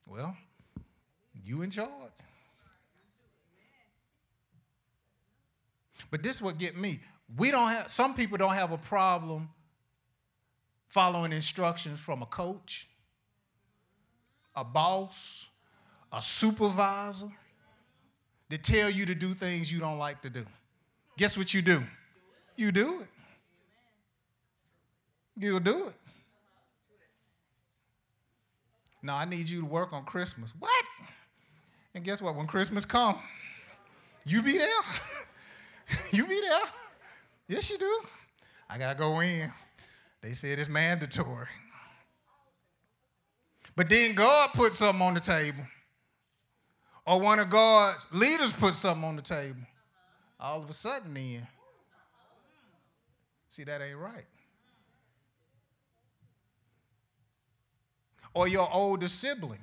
well, 0.05 0.36
you 1.43 1.61
in 1.61 1.69
charge. 1.69 1.89
But 6.11 6.21
this 6.21 6.41
what 6.41 6.57
get 6.57 6.78
me. 6.78 6.99
We 7.38 7.49
don't 7.49 7.69
have 7.69 7.89
some 7.89 8.13
people 8.13 8.38
don't 8.38 8.53
have 8.53 8.71
a 8.71 8.78
problem 8.78 9.49
following 10.95 11.33
instructions 11.33 11.99
from 11.99 12.21
a 12.21 12.25
coach, 12.27 12.87
a 14.55 14.63
boss, 14.63 15.45
a 16.13 16.21
supervisor 16.21 17.27
that 18.47 18.63
tell 18.63 18.89
you 18.89 19.05
to 19.05 19.13
do 19.13 19.33
things 19.33 19.69
you 19.69 19.77
don't 19.77 19.97
like 19.97 20.21
to 20.21 20.29
do. 20.29 20.45
Guess 21.17 21.37
what 21.37 21.53
you 21.53 21.61
do? 21.61 21.81
You 22.55 22.71
do 22.71 23.01
it. 23.01 23.07
You'll 25.37 25.59
do 25.59 25.87
it. 25.87 25.95
Now 29.03 29.17
I 29.17 29.25
need 29.25 29.49
you 29.49 29.59
to 29.59 29.67
work 29.67 29.91
on 29.91 30.05
Christmas. 30.05 30.53
What? 30.57 30.85
And 31.93 32.05
guess 32.05 32.21
what? 32.21 32.37
When 32.37 32.47
Christmas 32.47 32.85
come, 32.85 33.19
you 34.25 34.41
be 34.41 34.57
there. 34.57 34.69
you 36.13 36.25
be 36.25 36.39
there. 36.39 36.69
Yes, 37.49 37.69
you 37.69 37.77
do. 37.77 37.99
I 38.69 38.77
gotta 38.77 38.97
go 38.97 39.19
in. 39.19 39.51
They 40.26 40.34
said 40.34 40.57
it's 40.57 40.69
mandatory. 40.69 41.45
But 43.76 43.91
then 43.91 44.15
God 44.15 44.49
put 44.55 44.73
something 44.73 45.05
on 45.05 45.13
the 45.13 45.19
table. 45.19 45.63
Or 47.05 47.21
one 47.21 47.38
of 47.38 47.51
God's 47.51 48.07
leaders 48.11 48.51
put 48.51 48.73
something 48.73 49.03
on 49.03 49.17
the 49.17 49.21
table. 49.21 49.59
All 50.39 50.63
of 50.63 50.69
a 50.69 50.73
sudden, 50.73 51.13
then. 51.13 51.47
See, 53.49 53.65
that 53.65 53.84
ain't 53.84 53.99
right. 53.99 54.26
Or 58.34 58.47
your 58.47 58.67
older 58.73 59.07
sibling 59.07 59.59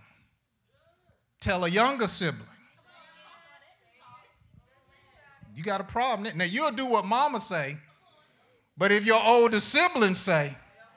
tell 1.41 1.65
a 1.65 1.69
younger 1.69 2.07
sibling. 2.07 2.47
You 5.57 5.65
got 5.65 5.81
a 5.81 5.85
problem. 5.85 6.39
Now 6.39 6.45
you'll 6.45 6.71
do 6.71 6.87
what 6.87 7.05
mama 7.05 7.41
say, 7.41 7.79
but 8.83 8.91
if 8.91 9.07
your 9.07 9.22
older 9.24 9.61
siblings 9.61 10.18
say, 10.18 10.57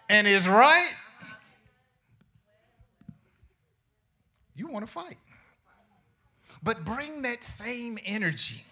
and 0.09 0.25
is 0.25 0.49
right, 0.49 0.89
you 4.55 4.67
want 4.67 4.83
to 4.83 4.91
fight. 4.91 5.17
But 6.63 6.83
bring 6.83 7.21
that 7.21 7.43
same 7.43 7.99
energy 8.03 8.63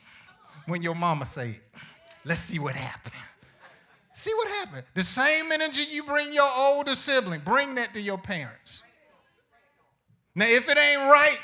when 0.66 0.82
your 0.82 0.95
mama 0.95 1.28
say 1.28 1.49
it. 1.49 1.61
Let's 2.26 2.39
see 2.39 2.57
what 2.57 2.76
happened. 2.76 3.14
See 4.14 4.32
what 4.34 4.47
happened. 4.47 4.86
The 4.95 5.03
same 5.03 5.51
energy 5.51 5.84
you 5.91 6.01
bring 6.01 6.34
your 6.34 6.49
older 6.57 6.95
sibling, 6.95 7.41
bring 7.41 7.76
that 7.76 7.93
to 7.93 8.01
your 8.01 8.18
parents. 8.18 8.82
Now, 10.34 10.47
if 10.47 10.68
it 10.68 10.76
ain't 10.76 11.01
right 11.01 11.38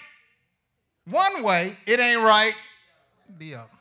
one 1.05 1.43
way, 1.43 1.78
it 1.86 1.99
ain't 1.99 2.22
right 2.22 2.55
the 3.38 3.53
other. 3.53 3.78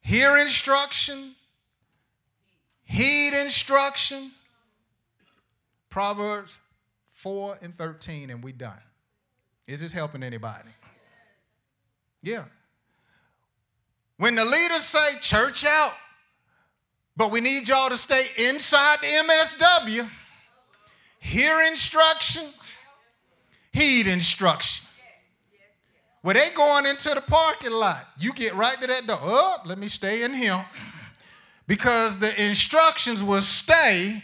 Hear 0.00 0.36
instruction, 0.38 1.34
heed 2.84 3.32
instruction. 3.40 4.32
Proverbs 5.90 6.56
4 7.12 7.58
and 7.62 7.74
13, 7.74 8.30
and 8.30 8.42
we 8.42 8.52
done. 8.52 8.78
Is 9.66 9.80
this 9.80 9.92
helping 9.92 10.22
anybody? 10.22 10.70
Yeah. 12.22 12.44
When 14.16 14.34
the 14.34 14.44
leaders 14.44 14.84
say 14.84 15.18
church 15.20 15.64
out, 15.64 15.92
but 17.16 17.30
we 17.30 17.40
need 17.40 17.68
y'all 17.68 17.88
to 17.88 17.96
stay 17.96 18.26
inside 18.38 18.98
the 19.00 19.06
MSW, 19.06 20.08
hear 21.18 21.60
instruction, 21.62 22.44
heed 23.72 24.06
instruction. 24.06 24.86
Well, 26.22 26.34
they 26.34 26.50
going 26.54 26.86
into 26.86 27.08
the 27.10 27.22
parking 27.22 27.72
lot. 27.72 28.06
You 28.18 28.32
get 28.32 28.54
right 28.54 28.78
to 28.80 28.86
that 28.86 29.06
door. 29.06 29.18
Oh, 29.20 29.56
let 29.64 29.78
me 29.78 29.88
stay 29.88 30.22
in 30.22 30.34
here. 30.34 30.64
Because 31.66 32.18
the 32.18 32.28
instructions 32.46 33.24
will 33.24 33.42
stay. 33.42 34.22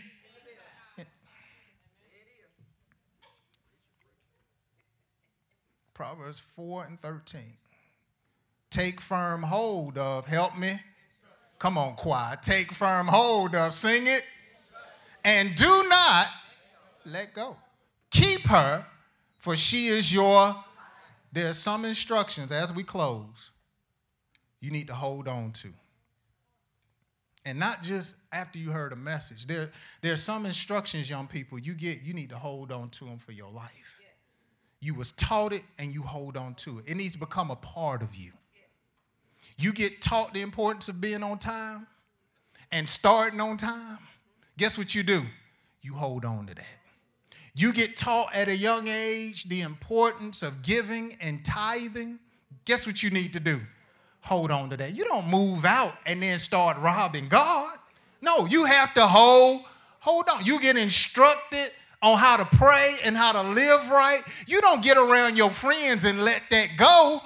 Proverbs 5.94 6.40
4 6.40 6.84
and 6.84 7.00
13. 7.00 7.40
Take 8.68 9.00
firm 9.00 9.42
hold 9.42 9.96
of, 9.96 10.26
help 10.26 10.58
me. 10.58 10.72
Come 11.58 11.78
on, 11.78 11.94
choir. 11.94 12.36
Take 12.42 12.72
firm 12.72 13.06
hold 13.06 13.54
of, 13.54 13.72
sing 13.72 14.02
it. 14.06 14.22
And 15.24 15.54
do 15.56 15.84
not 15.88 16.26
let 17.06 17.32
go. 17.34 17.56
Keep 18.10 18.42
her, 18.42 18.84
for 19.38 19.56
she 19.56 19.86
is 19.86 20.12
your. 20.12 20.54
There 21.36 21.50
are 21.50 21.52
some 21.52 21.84
instructions 21.84 22.50
as 22.50 22.72
we 22.72 22.82
close 22.82 23.50
you 24.62 24.70
need 24.70 24.86
to 24.86 24.94
hold 24.94 25.28
on 25.28 25.52
to. 25.52 25.68
And 27.44 27.58
not 27.58 27.82
just 27.82 28.14
after 28.32 28.58
you 28.58 28.70
heard 28.70 28.94
a 28.94 28.96
message. 28.96 29.46
There, 29.46 29.70
there 30.00 30.14
are 30.14 30.16
some 30.16 30.46
instructions, 30.46 31.10
young 31.10 31.26
people, 31.26 31.58
you 31.58 31.74
get, 31.74 32.00
you 32.02 32.14
need 32.14 32.30
to 32.30 32.38
hold 32.38 32.72
on 32.72 32.88
to 32.88 33.04
them 33.04 33.18
for 33.18 33.32
your 33.32 33.50
life. 33.50 34.00
You 34.80 34.94
was 34.94 35.12
taught 35.12 35.52
it 35.52 35.60
and 35.78 35.92
you 35.92 36.00
hold 36.00 36.38
on 36.38 36.54
to 36.54 36.78
it. 36.78 36.86
It 36.88 36.96
needs 36.96 37.12
to 37.12 37.18
become 37.18 37.50
a 37.50 37.56
part 37.56 38.00
of 38.00 38.14
you. 38.14 38.32
You 39.58 39.74
get 39.74 40.00
taught 40.00 40.32
the 40.32 40.40
importance 40.40 40.88
of 40.88 41.02
being 41.02 41.22
on 41.22 41.38
time 41.38 41.86
and 42.72 42.88
starting 42.88 43.42
on 43.42 43.58
time. 43.58 43.98
Guess 44.56 44.78
what 44.78 44.94
you 44.94 45.02
do? 45.02 45.20
You 45.82 45.92
hold 45.92 46.24
on 46.24 46.46
to 46.46 46.54
that. 46.54 46.85
You 47.56 47.72
get 47.72 47.96
taught 47.96 48.34
at 48.34 48.48
a 48.48 48.56
young 48.56 48.86
age 48.86 49.44
the 49.44 49.62
importance 49.62 50.42
of 50.42 50.60
giving 50.60 51.16
and 51.22 51.42
tithing. 51.42 52.18
Guess 52.66 52.86
what 52.86 53.02
you 53.02 53.08
need 53.08 53.32
to 53.32 53.40
do? 53.40 53.60
Hold 54.20 54.50
on 54.50 54.68
to 54.70 54.76
that. 54.76 54.94
You 54.94 55.04
don't 55.04 55.26
move 55.28 55.64
out 55.64 55.94
and 56.04 56.22
then 56.22 56.38
start 56.38 56.76
robbing 56.78 57.28
God. 57.28 57.78
No, 58.20 58.44
you 58.44 58.64
have 58.64 58.92
to 58.94 59.06
hold 59.06 59.62
hold 60.00 60.28
on. 60.28 60.44
You 60.44 60.60
get 60.60 60.76
instructed 60.76 61.70
on 62.02 62.18
how 62.18 62.36
to 62.36 62.44
pray 62.44 62.96
and 63.04 63.16
how 63.16 63.32
to 63.32 63.42
live 63.42 63.88
right. 63.88 64.20
You 64.46 64.60
don't 64.60 64.82
get 64.82 64.98
around 64.98 65.38
your 65.38 65.50
friends 65.50 66.04
and 66.04 66.22
let 66.22 66.42
that 66.50 66.76
go. 66.76 67.20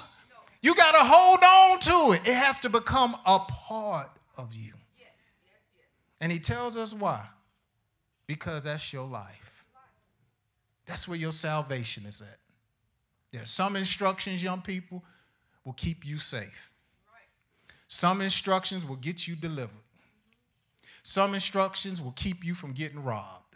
You 0.62 0.74
got 0.76 0.92
to 0.92 1.00
hold 1.02 1.42
on 1.42 1.80
to 1.80 2.12
it. 2.14 2.28
It 2.28 2.34
has 2.34 2.60
to 2.60 2.68
become 2.68 3.16
a 3.26 3.40
part 3.40 4.10
of 4.36 4.54
you. 4.54 4.74
And 6.20 6.30
he 6.30 6.38
tells 6.38 6.76
us 6.76 6.92
why. 6.94 7.26
Because 8.26 8.64
that's 8.64 8.92
your 8.92 9.08
life. 9.08 9.49
That's 10.90 11.06
where 11.06 11.16
your 11.16 11.30
salvation 11.30 12.04
is 12.04 12.20
at. 12.20 12.38
There 13.30 13.40
are 13.40 13.46
some 13.46 13.76
instructions, 13.76 14.42
young 14.42 14.60
people, 14.60 15.04
will 15.64 15.74
keep 15.74 16.04
you 16.04 16.18
safe. 16.18 16.72
Some 17.86 18.20
instructions 18.20 18.84
will 18.84 18.96
get 18.96 19.28
you 19.28 19.36
delivered. 19.36 19.70
Some 21.04 21.32
instructions 21.34 22.02
will 22.02 22.10
keep 22.10 22.44
you 22.44 22.54
from 22.54 22.72
getting 22.72 23.04
robbed. 23.04 23.54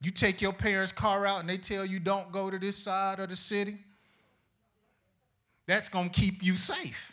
You 0.00 0.12
take 0.12 0.40
your 0.40 0.52
parents' 0.52 0.92
car 0.92 1.26
out 1.26 1.40
and 1.40 1.50
they 1.50 1.56
tell 1.56 1.84
you 1.84 1.98
don't 1.98 2.30
go 2.30 2.48
to 2.48 2.60
this 2.60 2.76
side 2.76 3.18
of 3.18 3.28
the 3.28 3.34
city, 3.36 3.78
that's 5.66 5.88
going 5.88 6.10
to 6.10 6.20
keep 6.20 6.44
you 6.44 6.54
safe 6.54 7.12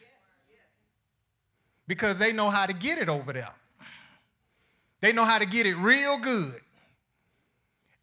because 1.88 2.20
they 2.20 2.32
know 2.34 2.52
how 2.52 2.68
to 2.68 2.74
get 2.74 3.00
it 3.00 3.10
over 3.10 3.34
there. 3.34 3.54
They 5.02 5.12
know 5.12 5.26
how 5.26 5.40
to 5.40 5.48
get 5.48 5.66
it 5.66 5.76
real 5.78 6.20
good. 6.20 6.62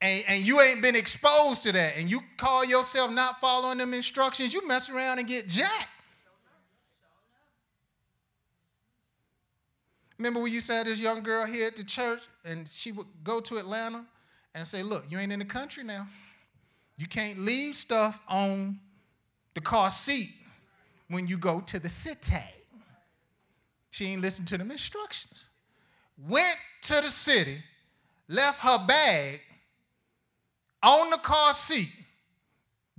And, 0.03 0.25
and 0.27 0.45
you 0.45 0.61
ain't 0.61 0.83
been 0.83 0.97
exposed 0.97 1.63
to 1.63 1.71
that, 1.73 1.97
and 1.97 2.11
you 2.11 2.19
call 2.37 2.65
yourself 2.65 3.13
not 3.13 3.41
following 3.41 3.79
them 3.79 3.95
instructions, 3.95 4.53
you 4.53 4.67
mess 4.67 4.91
around 4.91 5.21
and 5.21 5.29
get 5.29 5.47
jacked. 5.47 5.89
Remember 10.19 10.41
when 10.41 10.53
you 10.53 10.61
have 10.61 10.87
this 10.87 11.01
young 11.01 11.23
girl 11.23 11.47
here 11.47 11.69
at 11.69 11.77
the 11.77 11.85
church, 11.85 12.23
and 12.45 12.67
she 12.69 12.91
would 12.91 13.07
go 13.23 13.41
to 13.41 13.59
Atlanta 13.59 14.05
and 14.57 14.67
say, 14.67 14.83
Look, 14.83 15.05
you 15.09 15.19
ain't 15.19 15.31
in 15.31 15.39
the 15.39 15.45
country 15.45 15.85
now. 15.85 16.09
You 16.97 17.07
can't 17.07 17.39
leave 17.39 17.77
stuff 17.77 18.21
on 18.29 18.81
the 19.55 19.61
car 19.61 19.91
seat 19.93 20.31
when 21.09 21.29
you 21.29 21.39
go 21.39 21.61
to 21.61 21.79
the 21.79 21.89
city. 21.89 22.37
She 23.91 24.07
ain't 24.07 24.21
listened 24.21 24.49
to 24.49 24.59
them 24.59 24.73
instructions. 24.73 25.49
Went 26.29 26.57
to 26.83 26.95
the 26.95 27.11
city, 27.11 27.59
left 28.29 28.61
her 28.61 28.85
bag 28.85 29.41
on 30.83 31.11
the 31.11 31.18
car 31.18 31.55
seat, 31.55 31.91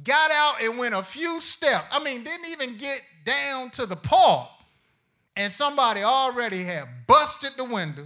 got 0.03 0.31
out 0.31 0.63
and 0.63 0.77
went 0.77 0.95
a 0.95 1.03
few 1.03 1.39
steps. 1.41 1.89
I 1.91 2.03
mean, 2.03 2.23
didn't 2.23 2.47
even 2.51 2.77
get 2.77 3.01
down 3.25 3.69
to 3.71 3.86
the 3.86 3.95
park 3.95 4.49
and 5.36 5.51
somebody 5.51 6.03
already 6.03 6.63
had 6.63 6.86
busted 7.07 7.51
the 7.57 7.63
window, 7.63 8.05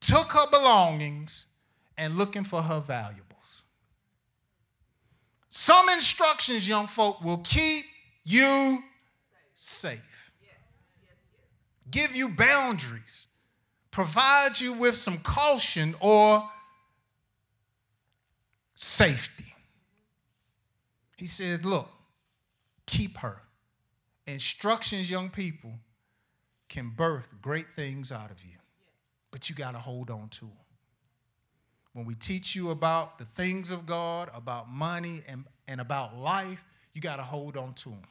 took 0.00 0.32
her 0.32 0.46
belongings, 0.50 1.46
and 1.98 2.14
looking 2.14 2.44
for 2.44 2.62
her 2.62 2.80
valuables. 2.80 3.62
Some 5.48 5.88
instructions, 5.90 6.66
young 6.68 6.86
folk, 6.86 7.22
will 7.22 7.38
keep 7.38 7.84
you 8.24 8.78
safe, 9.54 10.32
give 11.90 12.14
you 12.14 12.28
boundaries, 12.28 13.26
provide 13.90 14.60
you 14.60 14.72
with 14.72 14.96
some 14.96 15.18
caution 15.18 15.94
or 16.00 16.48
safety. 18.84 19.54
He 21.16 21.26
says, 21.26 21.64
Look, 21.64 21.88
keep 22.86 23.16
her. 23.18 23.40
Instructions, 24.26 25.10
young 25.10 25.30
people, 25.30 25.72
can 26.68 26.90
birth 26.90 27.28
great 27.42 27.66
things 27.76 28.10
out 28.10 28.30
of 28.30 28.42
you, 28.42 28.56
but 29.30 29.48
you 29.48 29.54
got 29.54 29.72
to 29.72 29.78
hold 29.78 30.10
on 30.10 30.28
to 30.28 30.40
them. 30.40 30.52
When 31.92 32.04
we 32.04 32.14
teach 32.14 32.56
you 32.56 32.70
about 32.70 33.18
the 33.18 33.24
things 33.24 33.70
of 33.70 33.86
God, 33.86 34.30
about 34.34 34.68
money, 34.68 35.22
and, 35.28 35.44
and 35.68 35.80
about 35.80 36.16
life, 36.18 36.64
you 36.92 37.00
got 37.00 37.16
to 37.16 37.22
hold 37.22 37.56
on 37.56 37.74
to 37.74 37.90
them. 37.90 38.02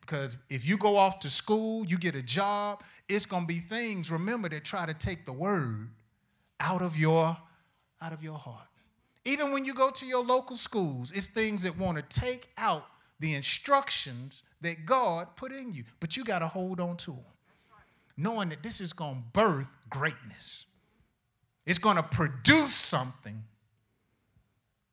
Because 0.00 0.36
if 0.48 0.66
you 0.66 0.78
go 0.78 0.96
off 0.96 1.18
to 1.20 1.30
school, 1.30 1.84
you 1.84 1.98
get 1.98 2.14
a 2.14 2.22
job, 2.22 2.82
it's 3.08 3.26
going 3.26 3.42
to 3.42 3.46
be 3.46 3.58
things, 3.58 4.10
remember, 4.10 4.48
that 4.48 4.64
try 4.64 4.86
to 4.86 4.94
take 4.94 5.24
the 5.26 5.32
word 5.32 5.88
out 6.60 6.80
of 6.80 6.96
your, 6.96 7.36
out 8.00 8.12
of 8.12 8.22
your 8.22 8.38
heart. 8.38 8.67
Even 9.28 9.52
when 9.52 9.64
you 9.64 9.74
go 9.74 9.90
to 9.90 10.06
your 10.06 10.24
local 10.24 10.56
schools, 10.56 11.12
it's 11.14 11.26
things 11.26 11.62
that 11.64 11.76
want 11.76 11.98
to 11.98 12.20
take 12.20 12.48
out 12.56 12.86
the 13.20 13.34
instructions 13.34 14.42
that 14.62 14.86
God 14.86 15.28
put 15.36 15.52
in 15.52 15.72
you, 15.72 15.84
but 16.00 16.16
you 16.16 16.24
got 16.24 16.38
to 16.38 16.48
hold 16.48 16.80
on 16.80 16.96
to 16.98 17.10
them 17.10 17.24
knowing 18.18 18.48
that 18.48 18.62
this 18.62 18.80
is 18.80 18.92
going 18.92 19.14
to 19.14 19.22
birth 19.32 19.68
greatness. 19.88 20.66
It's 21.64 21.78
going 21.78 21.96
to 21.96 22.02
produce 22.02 22.74
something 22.74 23.44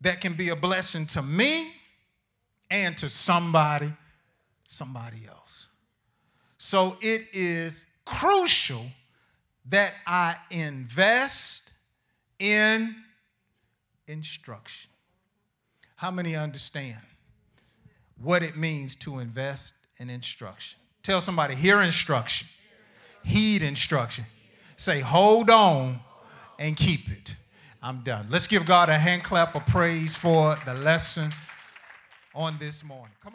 that 0.01 0.21
can 0.21 0.33
be 0.33 0.49
a 0.49 0.55
blessing 0.55 1.07
to 1.07 1.23
me 1.23 1.71
and 2.69 2.95
to 2.99 3.09
somebody 3.09 3.91
somebody 4.67 5.27
else. 5.27 5.67
So 6.57 6.97
it 7.01 7.21
is 7.33 7.85
crucial 8.03 8.85
that 9.69 9.93
I 10.05 10.35
invest 10.51 11.69
in 12.39 12.95
instruction. 14.07 14.89
How 15.95 16.11
many 16.11 16.35
understand 16.35 16.97
what 18.21 18.43
it 18.43 18.57
means 18.57 18.95
to 18.97 19.19
invest 19.19 19.73
in 19.97 20.09
instruction? 20.09 20.79
Tell 21.03 21.21
somebody, 21.21 21.55
hear 21.55 21.81
instruction 21.81 22.47
heed 23.25 23.61
instruction. 23.63 24.25
Say, 24.77 24.99
hold 25.01 25.49
on 25.49 25.99
and 26.59 26.77
keep 26.77 27.09
it. 27.09 27.35
I'm 27.81 28.01
done. 28.01 28.27
Let's 28.29 28.47
give 28.47 28.65
God 28.65 28.89
a 28.89 28.97
hand 28.97 29.23
clap 29.23 29.55
of 29.55 29.65
praise 29.67 30.15
for 30.15 30.55
the 30.65 30.73
lesson 30.73 31.31
on 32.33 32.57
this 32.59 32.83
morning. 32.83 33.13
Come 33.21 33.29
on. 33.29 33.33